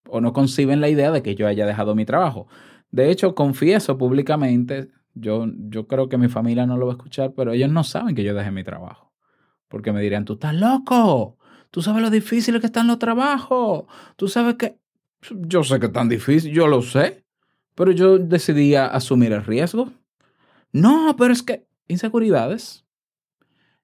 O 0.09 0.21
no 0.21 0.33
conciben 0.33 0.81
la 0.81 0.88
idea 0.88 1.11
de 1.11 1.23
que 1.23 1.35
yo 1.35 1.47
haya 1.47 1.66
dejado 1.66 1.95
mi 1.95 2.07
trabajo. 2.07 2.49
De 2.90 3.11
hecho, 3.11 3.35
confieso 3.35 3.99
públicamente, 3.99 4.90
yo, 5.14 5.47
yo 5.69 5.87
creo 5.87 6.09
que 6.09 6.19
mi 6.19 6.29
familia 6.29 6.66
no 6.66 6.77
lo 6.77 6.87
va 6.87 6.92
a 6.92 6.97
escuchar, 6.97 7.35
pero 7.35 7.53
ellos 7.53 7.71
no 7.71 7.85
saben 7.85 8.14
que 8.14 8.25
yo 8.25 8.35
dejé 8.35 8.51
mi 8.51 8.64
trabajo. 8.64 9.12
Porque 9.69 9.92
me 9.92 10.01
dirían, 10.01 10.25
tú 10.25 10.35
estás 10.35 10.55
loco. 10.55 11.38
Tú 11.75 11.83
sabes 11.83 12.03
lo 12.03 12.09
difícil 12.11 12.61
que 12.61 12.67
están 12.67 12.87
los 12.87 13.01
trabajos. 13.01 13.87
Tú 14.15 14.29
sabes 14.29 14.55
que... 14.55 14.79
Yo 15.29 15.65
sé 15.65 15.81
que 15.81 15.87
es 15.87 15.93
tan 15.93 16.09
difícil, 16.09 16.53
yo 16.53 16.69
lo 16.69 16.83
sé. 16.83 17.25
Pero 17.75 17.91
yo 17.91 18.17
decidí 18.17 18.77
asumir 18.77 19.33
el 19.33 19.45
riesgo. 19.45 19.91
No, 20.71 21.17
pero 21.19 21.33
es 21.33 21.43
que 21.43 21.67
inseguridades, 21.89 22.85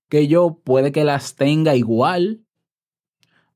que 0.09 0.29
yo 0.29 0.61
puede 0.63 0.93
que 0.93 1.03
las 1.03 1.35
tenga 1.35 1.75
igual, 1.75 2.45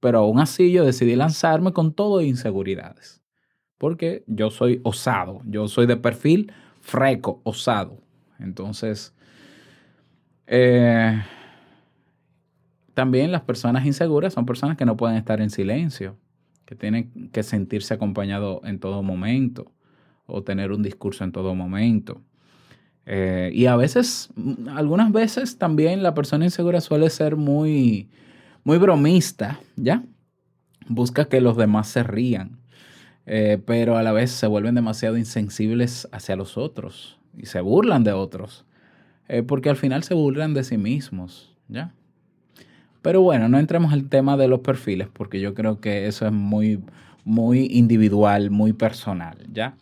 pero 0.01 0.19
aún 0.19 0.41
así 0.41 0.73
yo 0.73 0.85
decidí 0.85 1.15
lanzarme 1.15 1.73
con 1.73 1.95
todo 1.95 2.19
e 2.19 2.27
inseguridades. 2.27 3.23
Porque 3.79 4.25
yo 4.27 4.51
soy 4.51 4.81
osado, 4.83 5.43
yo 5.45 5.69
soy 5.69 5.87
de 5.87 5.97
perfil 5.97 6.53
freco, 6.81 7.41
osado. 7.45 8.03
Entonces, 8.41 9.15
eh, 10.49 11.23
también 12.95 13.33
las 13.33 13.43
personas 13.43 13.85
inseguras 13.85 14.33
son 14.33 14.47
personas 14.47 14.77
que 14.77 14.87
no 14.87 14.97
pueden 14.97 15.17
estar 15.17 15.41
en 15.41 15.51
silencio, 15.51 16.17
que 16.65 16.75
tienen 16.75 17.31
que 17.31 17.43
sentirse 17.43 17.95
acompañados 17.95 18.61
en 18.65 18.79
todo 18.79 19.03
momento 19.03 19.73
o 20.27 20.43
tener 20.43 20.73
un 20.73 20.83
discurso 20.83 21.25
en 21.25 21.33
todo 21.33 21.55
momento. 21.55 22.23
Eh, 23.07 23.51
y 23.53 23.67
a 23.67 23.77
veces, 23.77 24.31
algunas 24.75 25.13
veces 25.13 25.59
también 25.59 26.03
la 26.03 26.15
persona 26.15 26.45
insegura 26.45 26.81
suele 26.81 27.11
ser 27.11 27.37
muy, 27.37 28.09
muy 28.63 28.79
bromista, 28.79 29.61
¿ya? 29.77 30.05
Busca 30.89 31.27
que 31.27 31.41
los 31.41 31.57
demás 31.57 31.89
se 31.89 32.03
rían, 32.03 32.59
eh, 33.27 33.61
pero 33.67 33.99
a 33.99 34.03
la 34.03 34.13
vez 34.13 34.31
se 34.31 34.47
vuelven 34.47 34.75
demasiado 34.75 35.19
insensibles 35.19 36.09
hacia 36.13 36.37
los 36.37 36.57
otros 36.57 37.19
y 37.37 37.47
se 37.47 37.61
burlan 37.61 38.05
de 38.05 38.13
otros, 38.13 38.65
eh, 39.29 39.43
porque 39.43 39.69
al 39.69 39.77
final 39.77 40.03
se 40.03 40.15
burlan 40.15 40.55
de 40.55 40.65
sí 40.65 40.79
mismos, 40.79 41.55
¿ya? 41.69 41.93
Pero 43.05 43.21
bueno, 43.21 43.51
no 43.51 43.59
entremos 43.59 43.93
en 43.93 43.99
el 43.99 44.09
tema 44.09 44.39
de 44.39 44.49
los 44.49 44.61
perfiles, 44.61 45.09
porque 45.13 45.39
yo 45.39 45.53
creo 45.53 45.79
que 45.79 46.07
eso 46.07 46.25
es 46.25 46.33
muy, 46.33 46.81
muy 47.23 47.67
individual, 47.71 48.51
muy 48.51 48.73
personal, 48.73 49.37
¿ya? 49.53 49.75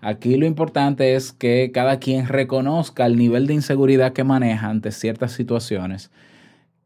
Aquí 0.00 0.38
lo 0.38 0.46
importante 0.46 1.14
es 1.14 1.30
que 1.30 1.72
cada 1.74 1.98
quien 1.98 2.26
reconozca 2.26 3.04
el 3.04 3.18
nivel 3.18 3.46
de 3.46 3.52
inseguridad 3.52 4.14
que 4.14 4.24
maneja 4.24 4.70
ante 4.70 4.92
ciertas 4.92 5.32
situaciones, 5.32 6.10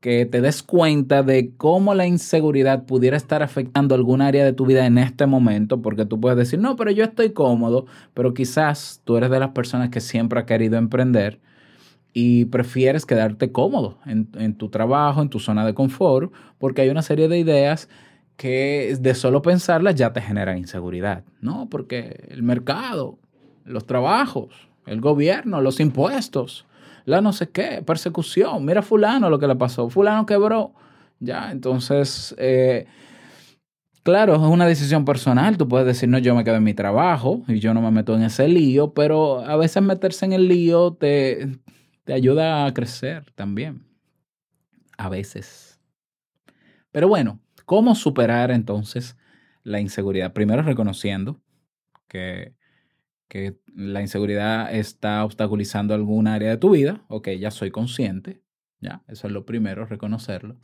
que 0.01 0.27
te 0.27 0.41
des 0.41 0.65
cuenta 0.65 1.23
de 1.23 1.53
cómo 1.57 1.95
la 1.95 2.09
inseguridad 2.09 2.87
pudiera 2.87 3.17
estar 3.17 3.45
afectando 3.45 3.95
algún 3.95 4.21
área 4.21 4.45
de 4.45 4.53
tu 4.53 4.67
vida 4.67 4.87
en 4.87 4.99
este 4.99 5.27
momento, 5.27 5.81
porque 5.81 6.07
tú 6.07 6.21
puedes 6.21 6.37
decir, 6.37 6.59
no, 6.59 6.75
pero 6.75 6.91
yo 6.91 7.05
estoy 7.05 7.31
cómodo, 7.31 7.87
pero 8.15 8.35
quizás 8.35 9.01
tú 9.05 9.17
eres 9.17 9.31
de 9.31 9.39
las 9.39 9.51
personas 9.51 9.91
que 9.91 10.01
siempre 10.01 10.41
ha 10.41 10.45
querido 10.45 10.77
emprender 10.77 11.39
y 12.17 12.47
prefieres 12.47 13.05
quedarte 13.05 13.51
cómodo 13.51 13.99
en, 14.07 14.31
en 14.37 14.57
tu 14.57 14.71
trabajo, 14.71 15.21
en 15.21 15.29
tu 15.29 15.41
zona 15.41 15.67
de 15.67 15.75
confort, 15.75 16.33
porque 16.59 16.81
hay 16.81 16.89
una 16.89 17.03
serie 17.03 17.29
de 17.29 17.39
ideas 17.39 17.89
que 18.37 18.97
de 18.99 19.15
solo 19.15 19.43
pensarlas 19.43 19.97
ya 19.97 20.13
te 20.13 20.21
genera 20.21 20.57
inseguridad, 20.57 21.25
¿no? 21.41 21.69
Porque 21.69 22.27
el 22.29 22.45
mercado, 22.45 23.19
los 23.65 23.85
trabajos, 23.85 24.69
el 24.87 25.01
gobierno, 25.01 25.61
los 25.61 25.81
impuestos, 25.81 26.67
la 27.05 27.21
no 27.21 27.33
sé 27.33 27.51
qué, 27.51 27.83
persecución, 27.85 28.65
mira 28.65 28.81
fulano 28.81 29.29
lo 29.29 29.39
que 29.41 29.49
le 29.49 29.57
pasó, 29.57 29.91
fulano 29.91 30.25
quebró, 30.25 30.73
ya, 31.19 31.51
entonces, 31.51 32.33
eh, 32.39 32.87
claro, 34.05 34.35
es 34.35 34.41
una 34.41 34.67
decisión 34.67 35.05
personal, 35.05 35.57
tú 35.57 35.69
puedes 35.69 35.87
decir, 35.87 36.09
no, 36.09 36.19
yo 36.19 36.35
me 36.37 36.45
quedo 36.45 36.57
en 36.57 36.65
mi 36.65 36.75
trabajo 36.75 37.43
y 37.49 37.59
yo 37.59 37.75
no 37.75 37.83
me 37.83 37.91
meto 37.91 38.15
en 38.15 38.23
ese 38.23 38.47
lío, 38.47 38.93
pero 38.95 39.41
a 39.41 39.57
veces 39.57 39.83
meterse 39.83 40.27
en 40.27 40.33
el 40.33 40.49
lío 40.49 40.93
te, 40.93 41.49
te 42.05 42.13
ayuda 42.13 42.67
a 42.67 42.75
crecer 42.75 43.31
también, 43.35 43.87
a 44.97 45.09
veces. 45.09 45.81
Pero 46.93 47.09
bueno, 47.09 47.41
¿Cómo 47.65 47.95
superar 47.95 48.51
entonces 48.51 49.17
la 49.63 49.81
inseguridad? 49.81 50.33
Primero 50.33 50.63
reconociendo 50.63 51.41
que, 52.09 52.55
que 53.29 53.59
la 53.75 54.03
inseguridad 54.03 54.75
está 54.75 55.25
obstaculizando 55.25 55.95
algún 55.95 56.27
área 56.27 56.51
de 56.51 56.59
tu 56.59 56.71
vida. 56.71 57.05
Ok, 57.09 57.31
ya 57.31 57.51
soy 57.51 57.71
consciente. 57.71 58.43
Ya, 58.81 59.03
eso 59.09 59.27
es 59.29 59.33
lo 59.33 59.47
primero, 59.47 59.87
reconocerlo. 59.87 60.61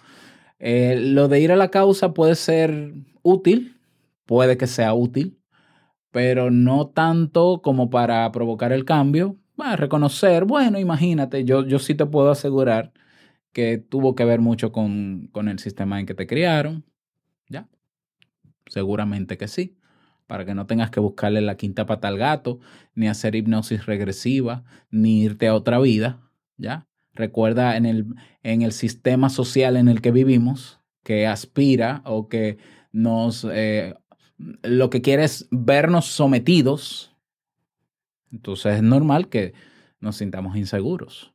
Eh, 0.58 0.96
lo 1.00 1.28
de 1.28 1.40
ir 1.40 1.52
a 1.52 1.56
la 1.56 1.70
causa 1.70 2.12
puede 2.12 2.34
ser 2.34 2.92
útil, 3.22 3.80
puede 4.26 4.58
que 4.58 4.66
sea 4.66 4.92
útil, 4.92 5.38
pero 6.10 6.50
no 6.50 6.88
tanto 6.88 7.62
como 7.62 7.88
para 7.88 8.30
provocar 8.30 8.72
el 8.72 8.84
cambio. 8.84 9.38
Reconocer, 9.76 10.44
bueno, 10.44 10.78
imagínate, 10.78 11.44
yo, 11.44 11.66
yo 11.66 11.78
sí 11.78 11.94
te 11.94 12.06
puedo 12.06 12.30
asegurar 12.30 12.92
que 13.52 13.78
tuvo 13.78 14.14
que 14.14 14.24
ver 14.24 14.40
mucho 14.40 14.72
con, 14.72 15.28
con 15.32 15.48
el 15.48 15.58
sistema 15.58 16.00
en 16.00 16.06
que 16.06 16.14
te 16.14 16.26
criaron, 16.26 16.84
¿Ya? 17.50 17.68
Seguramente 18.66 19.36
que 19.36 19.48
sí. 19.48 19.76
Para 20.26 20.44
que 20.46 20.54
no 20.54 20.66
tengas 20.66 20.90
que 20.90 21.00
buscarle 21.00 21.40
la 21.40 21.56
quinta 21.56 21.84
pata 21.84 22.08
al 22.08 22.16
gato, 22.16 22.60
ni 22.94 23.08
hacer 23.08 23.34
hipnosis 23.34 23.84
regresiva, 23.84 24.64
ni 24.90 25.22
irte 25.22 25.48
a 25.48 25.54
otra 25.54 25.80
vida, 25.80 26.20
¿ya? 26.56 26.86
Recuerda 27.12 27.76
en 27.76 27.84
el, 27.84 28.06
en 28.44 28.62
el 28.62 28.70
sistema 28.70 29.28
social 29.28 29.76
en 29.76 29.88
el 29.88 30.00
que 30.00 30.12
vivimos, 30.12 30.80
que 31.02 31.26
aspira 31.26 32.02
o 32.04 32.28
que 32.28 32.58
nos, 32.92 33.44
eh, 33.50 33.94
lo 34.62 34.88
que 34.88 35.02
quiere 35.02 35.24
es 35.24 35.48
vernos 35.50 36.06
sometidos. 36.06 37.16
Entonces 38.32 38.76
es 38.76 38.82
normal 38.82 39.28
que 39.28 39.52
nos 40.00 40.16
sintamos 40.16 40.56
inseguros 40.56 41.32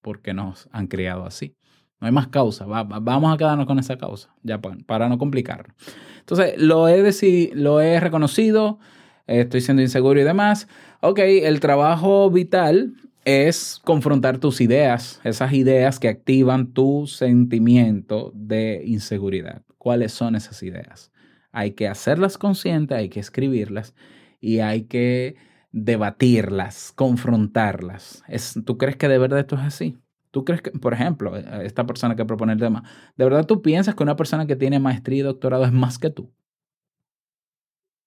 porque 0.00 0.34
nos 0.34 0.68
han 0.72 0.86
criado 0.86 1.24
así. 1.24 1.56
No 2.00 2.06
hay 2.06 2.12
más 2.12 2.28
causa. 2.28 2.66
Va- 2.66 2.82
va- 2.82 3.00
vamos 3.00 3.32
a 3.32 3.38
quedarnos 3.38 3.66
con 3.66 3.78
esa 3.78 3.96
causa, 3.96 4.34
ya 4.42 4.60
pa- 4.60 4.76
para, 4.86 5.08
no 5.08 5.16
complicarlo. 5.18 5.74
Entonces, 6.20 6.54
lo 6.58 6.88
he, 6.88 7.02
deci- 7.02 7.52
lo 7.54 7.80
he 7.80 8.00
reconocido, 8.00 8.78
estoy 9.26 9.60
siendo 9.60 9.82
inseguro 9.82 10.20
y 10.20 10.24
demás. 10.24 10.68
Ok, 11.00 11.20
el 11.20 11.60
trabajo 11.60 12.30
vital 12.30 12.94
es 13.24 13.80
confrontar 13.84 14.38
tus 14.38 14.60
ideas, 14.60 15.20
esas 15.24 15.52
ideas 15.54 15.98
que 15.98 16.08
activan 16.08 16.72
tu 16.72 17.06
sentimiento 17.06 18.32
de 18.34 18.82
inseguridad. 18.84 19.62
¿Cuáles 19.78 20.12
son 20.12 20.34
esas 20.34 20.62
ideas? 20.62 21.10
Hay 21.52 21.72
que 21.72 21.88
hacerlas 21.88 22.36
conscientes, 22.36 22.98
hay 22.98 23.08
que 23.08 23.20
escribirlas 23.20 23.94
y 24.40 24.58
hay 24.58 24.82
que 24.84 25.36
debatirlas, 25.74 26.92
confrontarlas. 26.94 28.22
Es, 28.28 28.56
¿Tú 28.64 28.78
crees 28.78 28.96
que 28.96 29.08
de 29.08 29.18
verdad 29.18 29.40
esto 29.40 29.56
es 29.56 29.62
así? 29.62 29.98
¿Tú 30.30 30.44
crees 30.44 30.62
que, 30.62 30.70
por 30.70 30.94
ejemplo, 30.94 31.36
eh, 31.36 31.44
esta 31.64 31.84
persona 31.84 32.14
que 32.14 32.24
propone 32.24 32.52
el 32.52 32.60
tema, 32.60 32.84
¿de 33.16 33.24
verdad 33.24 33.44
tú 33.44 33.60
piensas 33.60 33.96
que 33.96 34.04
una 34.04 34.14
persona 34.14 34.46
que 34.46 34.54
tiene 34.54 34.78
maestría 34.78 35.18
y 35.18 35.22
doctorado 35.22 35.64
es 35.64 35.72
más 35.72 35.98
que 35.98 36.10
tú? 36.10 36.32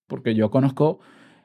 Porque 0.07 0.33
yo 0.33 0.49
conozco 0.49 0.99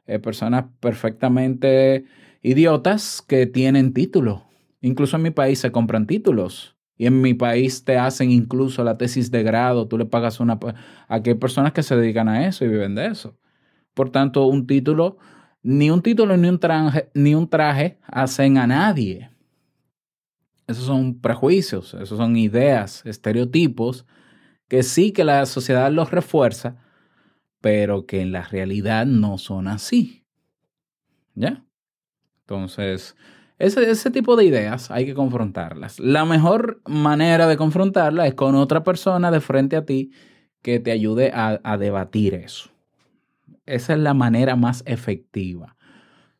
eh, 0.06 0.20
personas 0.20 0.66
perfectamente 0.78 2.04
idiotas 2.40 3.20
que 3.20 3.46
tienen 3.46 3.92
título. 3.92 4.44
Incluso 4.80 5.16
en 5.16 5.22
mi 5.24 5.30
país 5.30 5.58
se 5.58 5.72
compran 5.72 6.06
títulos. 6.06 6.76
Y 6.96 7.06
en 7.06 7.20
mi 7.20 7.34
país 7.34 7.84
te 7.84 7.98
hacen 7.98 8.30
incluso 8.30 8.84
la 8.84 8.96
tesis 8.96 9.32
de 9.32 9.42
grado. 9.42 9.88
Tú 9.88 9.98
le 9.98 10.06
pagas 10.06 10.38
una... 10.38 10.60
Aquí 11.08 11.30
hay 11.30 11.36
personas 11.36 11.72
que 11.72 11.82
se 11.82 11.96
dedican 11.96 12.28
a 12.28 12.46
eso 12.46 12.64
y 12.64 12.68
viven 12.68 12.94
de 12.94 13.06
eso. 13.06 13.36
Por 13.94 14.10
tanto, 14.10 14.46
un 14.46 14.68
título, 14.68 15.18
ni 15.62 15.90
un 15.90 16.02
título 16.02 16.36
ni 16.36 17.34
un 17.34 17.48
traje, 17.48 17.98
hacen 18.06 18.58
a 18.58 18.66
nadie. 18.66 19.30
Esos 20.66 20.84
son 20.84 21.20
prejuicios, 21.20 21.94
esos 21.94 22.18
son 22.18 22.36
ideas, 22.36 23.04
estereotipos 23.04 24.06
que 24.68 24.82
sí 24.82 25.12
que 25.12 25.24
la 25.24 25.44
sociedad 25.44 25.92
los 25.92 26.10
refuerza, 26.10 26.76
pero 27.60 28.06
que 28.06 28.22
en 28.22 28.32
la 28.32 28.42
realidad 28.42 29.04
no 29.04 29.36
son 29.36 29.68
así. 29.68 30.24
¿Ya? 31.34 31.64
Entonces, 32.40 33.14
ese, 33.58 33.90
ese 33.90 34.10
tipo 34.10 34.34
de 34.34 34.46
ideas 34.46 34.90
hay 34.90 35.04
que 35.04 35.14
confrontarlas. 35.14 36.00
La 36.00 36.24
mejor 36.24 36.80
manera 36.86 37.46
de 37.46 37.58
confrontarlas 37.58 38.28
es 38.28 38.34
con 38.34 38.54
otra 38.54 38.82
persona 38.82 39.30
de 39.30 39.40
frente 39.40 39.76
a 39.76 39.84
ti 39.84 40.12
que 40.62 40.80
te 40.80 40.90
ayude 40.90 41.32
a, 41.34 41.60
a 41.62 41.76
debatir 41.76 42.34
eso. 42.34 42.70
Esa 43.72 43.94
es 43.94 43.98
la 43.98 44.14
manera 44.14 44.56
más 44.56 44.82
efectiva. 44.86 45.76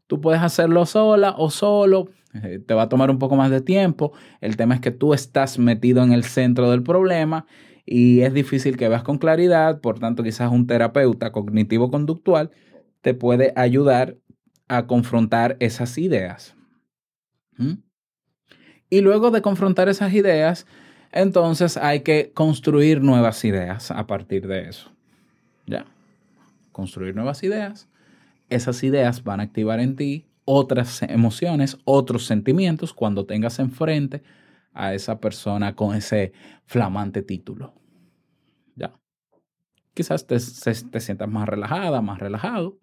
Tú 0.06 0.20
puedes 0.20 0.42
hacerlo 0.42 0.84
sola 0.84 1.34
o 1.38 1.50
solo, 1.50 2.08
eh, 2.34 2.58
te 2.64 2.74
va 2.74 2.82
a 2.82 2.88
tomar 2.88 3.10
un 3.10 3.18
poco 3.18 3.36
más 3.36 3.50
de 3.50 3.60
tiempo. 3.60 4.12
El 4.40 4.56
tema 4.56 4.74
es 4.74 4.80
que 4.80 4.90
tú 4.90 5.14
estás 5.14 5.58
metido 5.58 6.02
en 6.02 6.12
el 6.12 6.24
centro 6.24 6.70
del 6.70 6.82
problema 6.82 7.46
y 7.86 8.20
es 8.20 8.32
difícil 8.34 8.76
que 8.76 8.88
veas 8.88 9.02
con 9.02 9.18
claridad, 9.18 9.80
por 9.80 9.98
tanto 9.98 10.22
quizás 10.22 10.50
un 10.52 10.66
terapeuta 10.66 11.32
cognitivo-conductual 11.32 12.50
te 13.00 13.14
puede 13.14 13.52
ayudar 13.56 14.16
a 14.68 14.86
confrontar 14.86 15.56
esas 15.60 15.98
ideas. 15.98 16.54
¿Mm? 17.56 17.82
Y 18.88 19.00
luego 19.00 19.30
de 19.30 19.42
confrontar 19.42 19.88
esas 19.88 20.12
ideas, 20.12 20.66
entonces 21.10 21.76
hay 21.76 22.00
que 22.00 22.32
construir 22.32 23.02
nuevas 23.02 23.44
ideas 23.44 23.90
a 23.90 24.06
partir 24.06 24.46
de 24.46 24.68
eso. 24.68 24.92
¿Ya? 25.66 25.86
Construir 26.72 27.14
nuevas 27.14 27.42
ideas. 27.42 27.88
Esas 28.48 28.82
ideas 28.82 29.22
van 29.24 29.40
a 29.40 29.44
activar 29.44 29.80
en 29.80 29.96
ti 29.96 30.26
otras 30.44 31.02
emociones, 31.02 31.78
otros 31.84 32.26
sentimientos 32.26 32.92
cuando 32.92 33.26
tengas 33.26 33.58
enfrente 33.58 34.22
a 34.72 34.94
esa 34.94 35.20
persona 35.20 35.76
con 35.76 35.94
ese 35.94 36.32
flamante 36.66 37.22
título. 37.22 37.74
¿Ya? 38.74 38.94
Quizás 39.94 40.26
te, 40.26 40.36
te 40.36 41.00
sientas 41.00 41.28
más 41.28 41.48
relajada, 41.48 42.00
más 42.00 42.18
relajado 42.18 42.80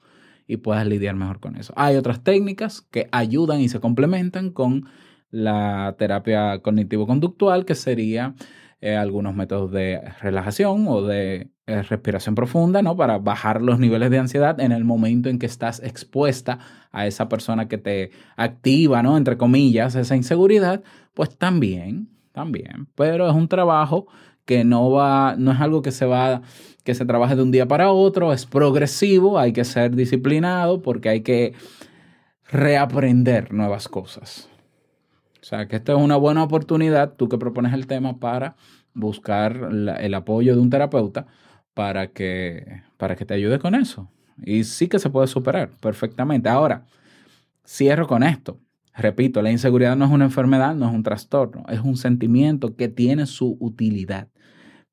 y 0.48 0.58
puedas 0.58 0.88
lidiar 0.88 1.16
mejor 1.16 1.40
con 1.40 1.56
eso. 1.58 1.74
Hay 1.76 1.96
otras 1.96 2.24
técnicas 2.24 2.82
que 2.82 3.08
ayudan 3.12 3.62
y 3.62 3.70
se 3.70 3.80
complementan 3.80 4.52
con 4.52 4.90
la 5.30 5.96
terapia 6.00 6.62
cognitivo-conductual, 6.62 7.66
que 7.66 7.76
sería 7.76 8.34
eh, 8.82 8.96
algunos 8.96 9.36
métodos 9.36 9.72
de 9.72 10.02
relajación 10.22 10.88
o 10.88 11.04
de 11.04 11.52
eh, 11.70 11.84
respiración 11.84 12.34
profunda, 12.34 12.82
¿no? 12.82 12.98
Para 12.98 13.20
bajar 13.20 13.62
los 13.62 13.78
niveles 13.78 14.10
de 14.10 14.18
ansiedad 14.18 14.60
en 14.60 14.72
el 14.72 14.86
momento 14.86 15.30
en 15.30 15.38
que 15.38 15.46
estás 15.46 15.80
expuesta 15.84 16.58
a 16.92 17.06
esa 17.06 17.30
persona 17.30 17.68
que 17.68 17.78
te 17.78 18.10
activa, 18.38 19.04
¿no? 19.04 19.18
Entre 19.18 19.38
comillas, 19.38 19.94
esa 19.94 20.16
inseguridad, 20.16 20.82
pues 21.14 21.38
también, 21.38 22.10
también. 22.32 22.88
Pero 22.96 23.30
es 23.30 23.36
un 23.36 23.48
trabajo 23.48 24.08
que 24.46 24.64
no 24.64 24.90
va, 24.90 25.36
no 25.38 25.52
es 25.52 25.62
algo 25.62 25.84
que 25.84 25.92
se 25.92 26.08
va, 26.08 26.42
que 26.84 26.96
se 26.96 27.06
trabaje 27.06 27.36
de 27.36 27.44
un 27.44 27.52
día 27.52 27.68
para 27.68 27.92
otro, 27.92 28.34
es 28.34 28.48
progresivo, 28.48 29.38
hay 29.38 29.54
que 29.54 29.64
ser 29.64 29.96
disciplinado 29.96 30.82
porque 30.82 31.10
hay 31.10 31.22
que 31.22 31.54
reaprender 32.52 33.54
nuevas 33.54 33.88
cosas. 33.88 34.50
O 35.40 35.46
sea, 35.46 35.68
que 35.68 35.76
esta 35.76 35.92
es 35.92 36.00
una 36.00 36.16
buena 36.16 36.42
oportunidad, 36.42 37.14
tú 37.14 37.30
que 37.30 37.38
propones 37.38 37.74
el 37.74 37.86
tema, 37.86 38.18
para 38.18 38.56
buscar 38.96 39.70
el 39.72 40.14
apoyo 40.16 40.56
de 40.56 40.62
un 40.62 40.72
terapeuta 40.72 41.28
para 41.80 42.12
que, 42.12 42.82
para 42.98 43.16
que 43.16 43.24
te 43.24 43.34
ayude 43.34 43.58
con 43.58 43.74
eso. 43.74 44.12
Y 44.44 44.66
sí 44.66 44.90
que 44.90 45.00
se 45.00 45.10
puede 45.10 45.28
superar 45.28 45.70
perfectamente. 45.80 46.50
Ahora, 46.50 46.86
cierro 47.66 48.06
con 48.06 48.22
esto. 48.22 48.60
Repito, 48.94 49.42
la 49.42 49.50
inseguridad 49.50 49.96
no 49.96 50.04
es 50.04 50.12
una 50.12 50.26
enfermedad, 50.26 50.76
no 50.76 50.90
es 50.90 50.94
un 50.94 51.04
trastorno, 51.04 51.64
es 51.70 51.80
un 51.80 51.96
sentimiento 51.96 52.76
que 52.76 52.90
tiene 52.90 53.26
su 53.28 53.56
utilidad. 53.62 54.28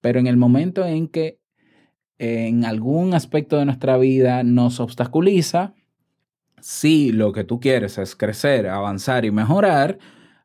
Pero 0.01 0.21
en 0.21 0.29
el 0.29 0.37
momento 0.37 0.87
en 0.87 1.09
que 1.09 1.41
en 2.19 2.65
algún 2.65 3.15
aspecto 3.15 3.59
de 3.59 3.65
nuestra 3.65 3.99
vida 3.99 4.45
nos 4.45 4.79
obstaculiza, 4.79 5.75
si 6.61 7.11
lo 7.11 7.33
que 7.33 7.43
tú 7.43 7.59
quieres 7.59 7.99
es 7.99 8.15
crecer, 8.15 8.69
avanzar 8.69 9.25
y 9.25 9.33
mejorar, 9.33 9.99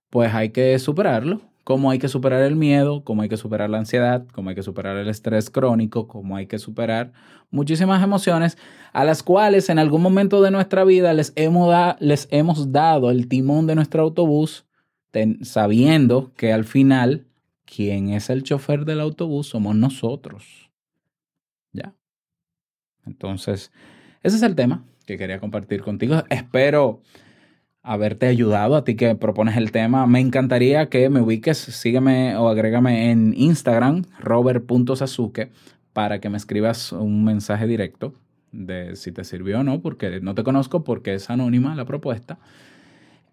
pues 0.10 0.34
hay 0.34 0.50
que 0.50 0.80
superarlo. 0.80 1.51
Como 1.64 1.92
hay 1.92 2.00
que 2.00 2.08
superar 2.08 2.42
el 2.42 2.56
miedo, 2.56 3.04
como 3.04 3.22
hay 3.22 3.30
que 3.30 3.38
superar 3.38 3.70
la 3.70 3.78
ansiedad, 3.78 4.26
como 4.34 4.50
hay 4.50 4.56
que 4.56 4.64
superar 4.64 4.98
el 4.98 5.08
estrés 5.08 5.50
crónico, 5.50 6.08
como 6.08 6.36
hay 6.36 6.48
que 6.48 6.58
superar 6.58 7.14
muchísimas 7.52 8.02
emociones 8.04 8.58
a 8.94 9.06
las 9.06 9.22
cuales 9.22 9.70
en 9.70 9.78
algún 9.78 10.02
momento 10.02 10.42
de 10.42 10.50
nuestra 10.52 10.84
vida 10.84 11.14
les 11.14 11.34
hemos, 11.36 11.70
da- 11.70 11.98
les 12.00 12.28
hemos 12.32 12.72
dado 12.72 13.12
el 13.12 13.28
timón 13.28 13.68
de 13.68 13.76
nuestro 13.76 14.02
autobús 14.02 14.66
sabiendo 15.44 16.32
que 16.36 16.54
al 16.54 16.64
final 16.64 17.28
quien 17.66 18.10
es 18.10 18.30
el 18.30 18.44
chofer 18.44 18.86
del 18.86 19.00
autobús 19.02 19.48
somos 19.48 19.76
nosotros. 19.76 20.72
¿Ya? 21.74 21.94
Entonces, 23.06 23.72
ese 24.24 24.36
es 24.38 24.42
el 24.44 24.56
tema 24.56 24.86
que 25.06 25.18
quería 25.18 25.40
compartir 25.40 25.82
contigo. 25.82 26.24
Espero 26.30 27.02
haberte 27.84 28.28
ayudado 28.28 28.76
a 28.76 28.84
ti 28.84 28.96
que 28.96 29.16
propones 29.16 29.58
el 29.58 29.72
tema. 29.72 30.06
Me 30.08 30.20
encantaría 30.20 30.90
que 30.90 31.10
me 31.10 31.22
ubiques, 31.22 31.58
sígueme 31.58 32.36
o 32.36 32.48
agrégame 32.48 33.12
en 33.12 33.34
Instagram, 33.36 34.04
robert.sasuke, 34.20 35.52
para 35.94 36.20
que 36.20 36.30
me 36.30 36.38
escribas 36.38 36.92
un 36.92 37.24
mensaje 37.24 37.68
directo 37.68 38.14
de 38.52 38.96
si 38.96 39.12
te 39.12 39.24
sirvió 39.24 39.62
o 39.62 39.64
no, 39.64 39.82
porque 39.82 40.20
no 40.22 40.36
te 40.36 40.44
conozco, 40.44 40.84
porque 40.84 41.14
es 41.14 41.30
anónima 41.30 41.76
la 41.76 41.86
propuesta. 41.86 42.38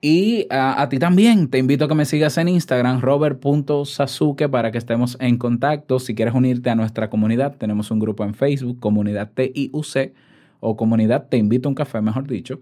Y 0.00 0.46
a, 0.50 0.88
ti 0.88 1.00
también, 1.00 1.48
te 1.48 1.58
invito 1.58 1.86
a 1.86 1.88
que 1.88 1.96
me 1.96 2.04
sigas 2.04 2.38
en 2.38 2.46
Instagram, 2.48 3.00
robert.sasuke, 3.00 4.48
para 4.48 4.70
que 4.70 4.78
estemos 4.78 5.16
en 5.20 5.38
contacto. 5.38 5.98
Si 5.98 6.14
quieres 6.14 6.34
unirte 6.34 6.70
a 6.70 6.76
nuestra 6.76 7.10
comunidad, 7.10 7.56
tenemos 7.56 7.90
un 7.90 7.98
grupo 7.98 8.22
en 8.22 8.34
Facebook, 8.34 8.78
Comunidad 8.78 9.32
TIUC, 9.34 10.12
o 10.60 10.76
Comunidad 10.76 11.26
Te 11.28 11.36
Invito 11.36 11.68
a 11.68 11.70
un 11.70 11.74
Café, 11.74 12.00
mejor 12.00 12.28
dicho. 12.28 12.60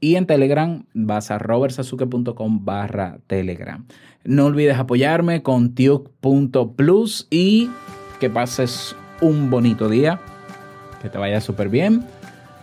Y 0.00 0.16
en 0.16 0.26
Telegram 0.26 0.84
vas 0.94 1.30
a 1.30 1.38
robertsasuke.com 1.38 2.64
barra 2.64 3.18
Telegram. 3.26 3.84
No 4.24 4.46
olvides 4.46 4.78
apoyarme 4.78 5.42
con 5.42 5.74
tiuk.plus 5.74 7.26
y 7.30 7.70
que 8.18 8.30
pases 8.30 8.96
un 9.20 9.50
bonito 9.50 9.88
día, 9.88 10.20
que 11.02 11.08
te 11.08 11.18
vaya 11.18 11.40
súper 11.40 11.68
bien. 11.68 12.04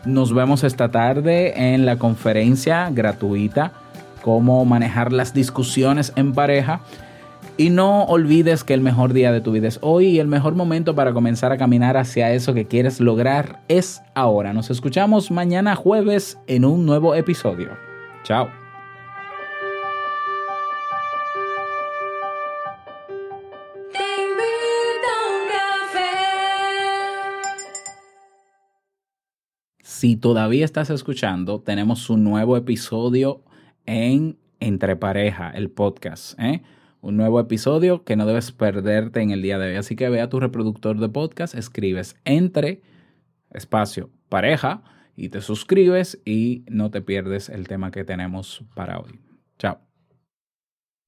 Nos 0.06 0.34
vemos 0.34 0.63
esta 0.63 0.89
tarde 0.89 1.73
en 1.73 1.86
la 1.86 1.97
conferencia 1.97 2.89
gratuita, 2.91 3.73
cómo 4.21 4.63
manejar 4.65 5.12
las 5.12 5.34
discusiones 5.34 6.13
en 6.15 6.34
pareja. 6.34 6.82
Y 7.59 7.71
no 7.71 8.03
olvides 8.03 8.63
que 8.63 8.75
el 8.75 8.81
mejor 8.81 9.13
día 9.13 9.31
de 9.31 9.41
tu 9.41 9.51
vida 9.51 9.67
es 9.67 9.79
hoy 9.81 10.09
y 10.09 10.19
el 10.19 10.27
mejor 10.27 10.53
momento 10.53 10.93
para 10.93 11.11
comenzar 11.11 11.51
a 11.51 11.57
caminar 11.57 11.97
hacia 11.97 12.31
eso 12.31 12.53
que 12.53 12.67
quieres 12.67 12.99
lograr 12.99 13.63
es 13.67 14.03
ahora. 14.13 14.53
Nos 14.53 14.69
escuchamos 14.69 15.31
mañana 15.31 15.75
jueves 15.75 16.37
en 16.45 16.65
un 16.65 16.85
nuevo 16.85 17.15
episodio. 17.15 17.71
Chao. 18.23 18.47
Si 29.81 30.15
todavía 30.15 30.63
estás 30.63 30.91
escuchando, 30.91 31.59
tenemos 31.59 32.11
un 32.11 32.23
nuevo 32.23 32.55
episodio 32.55 33.41
en 33.87 34.37
Entre 34.59 34.95
Pareja, 34.95 35.49
el 35.49 35.71
podcast. 35.71 36.39
¿eh? 36.39 36.61
Un 37.01 37.17
nuevo 37.17 37.39
episodio 37.39 38.03
que 38.03 38.15
no 38.15 38.25
debes 38.25 38.51
perderte 38.51 39.21
en 39.21 39.31
el 39.31 39.41
día 39.41 39.60
de 39.60 39.69
hoy. 39.69 39.75
Así 39.75 39.95
que 39.95 40.10
ve 40.10 40.21
a 40.21 40.29
tu 40.29 40.39
reproductor 40.39 40.99
de 40.99 41.10
podcast, 41.10 41.55
escribes 41.55 42.15
entre 42.25 42.81
espacio 43.51 44.10
pareja 44.29 44.83
y 45.15 45.29
te 45.29 45.41
suscribes 45.41 46.21
y 46.25 46.63
no 46.69 46.91
te 46.91 47.01
pierdes 47.01 47.49
el 47.49 47.67
tema 47.67 47.91
que 47.91 48.03
tenemos 48.03 48.63
para 48.75 48.99
hoy. 48.99 49.19
Chao. 49.57 49.87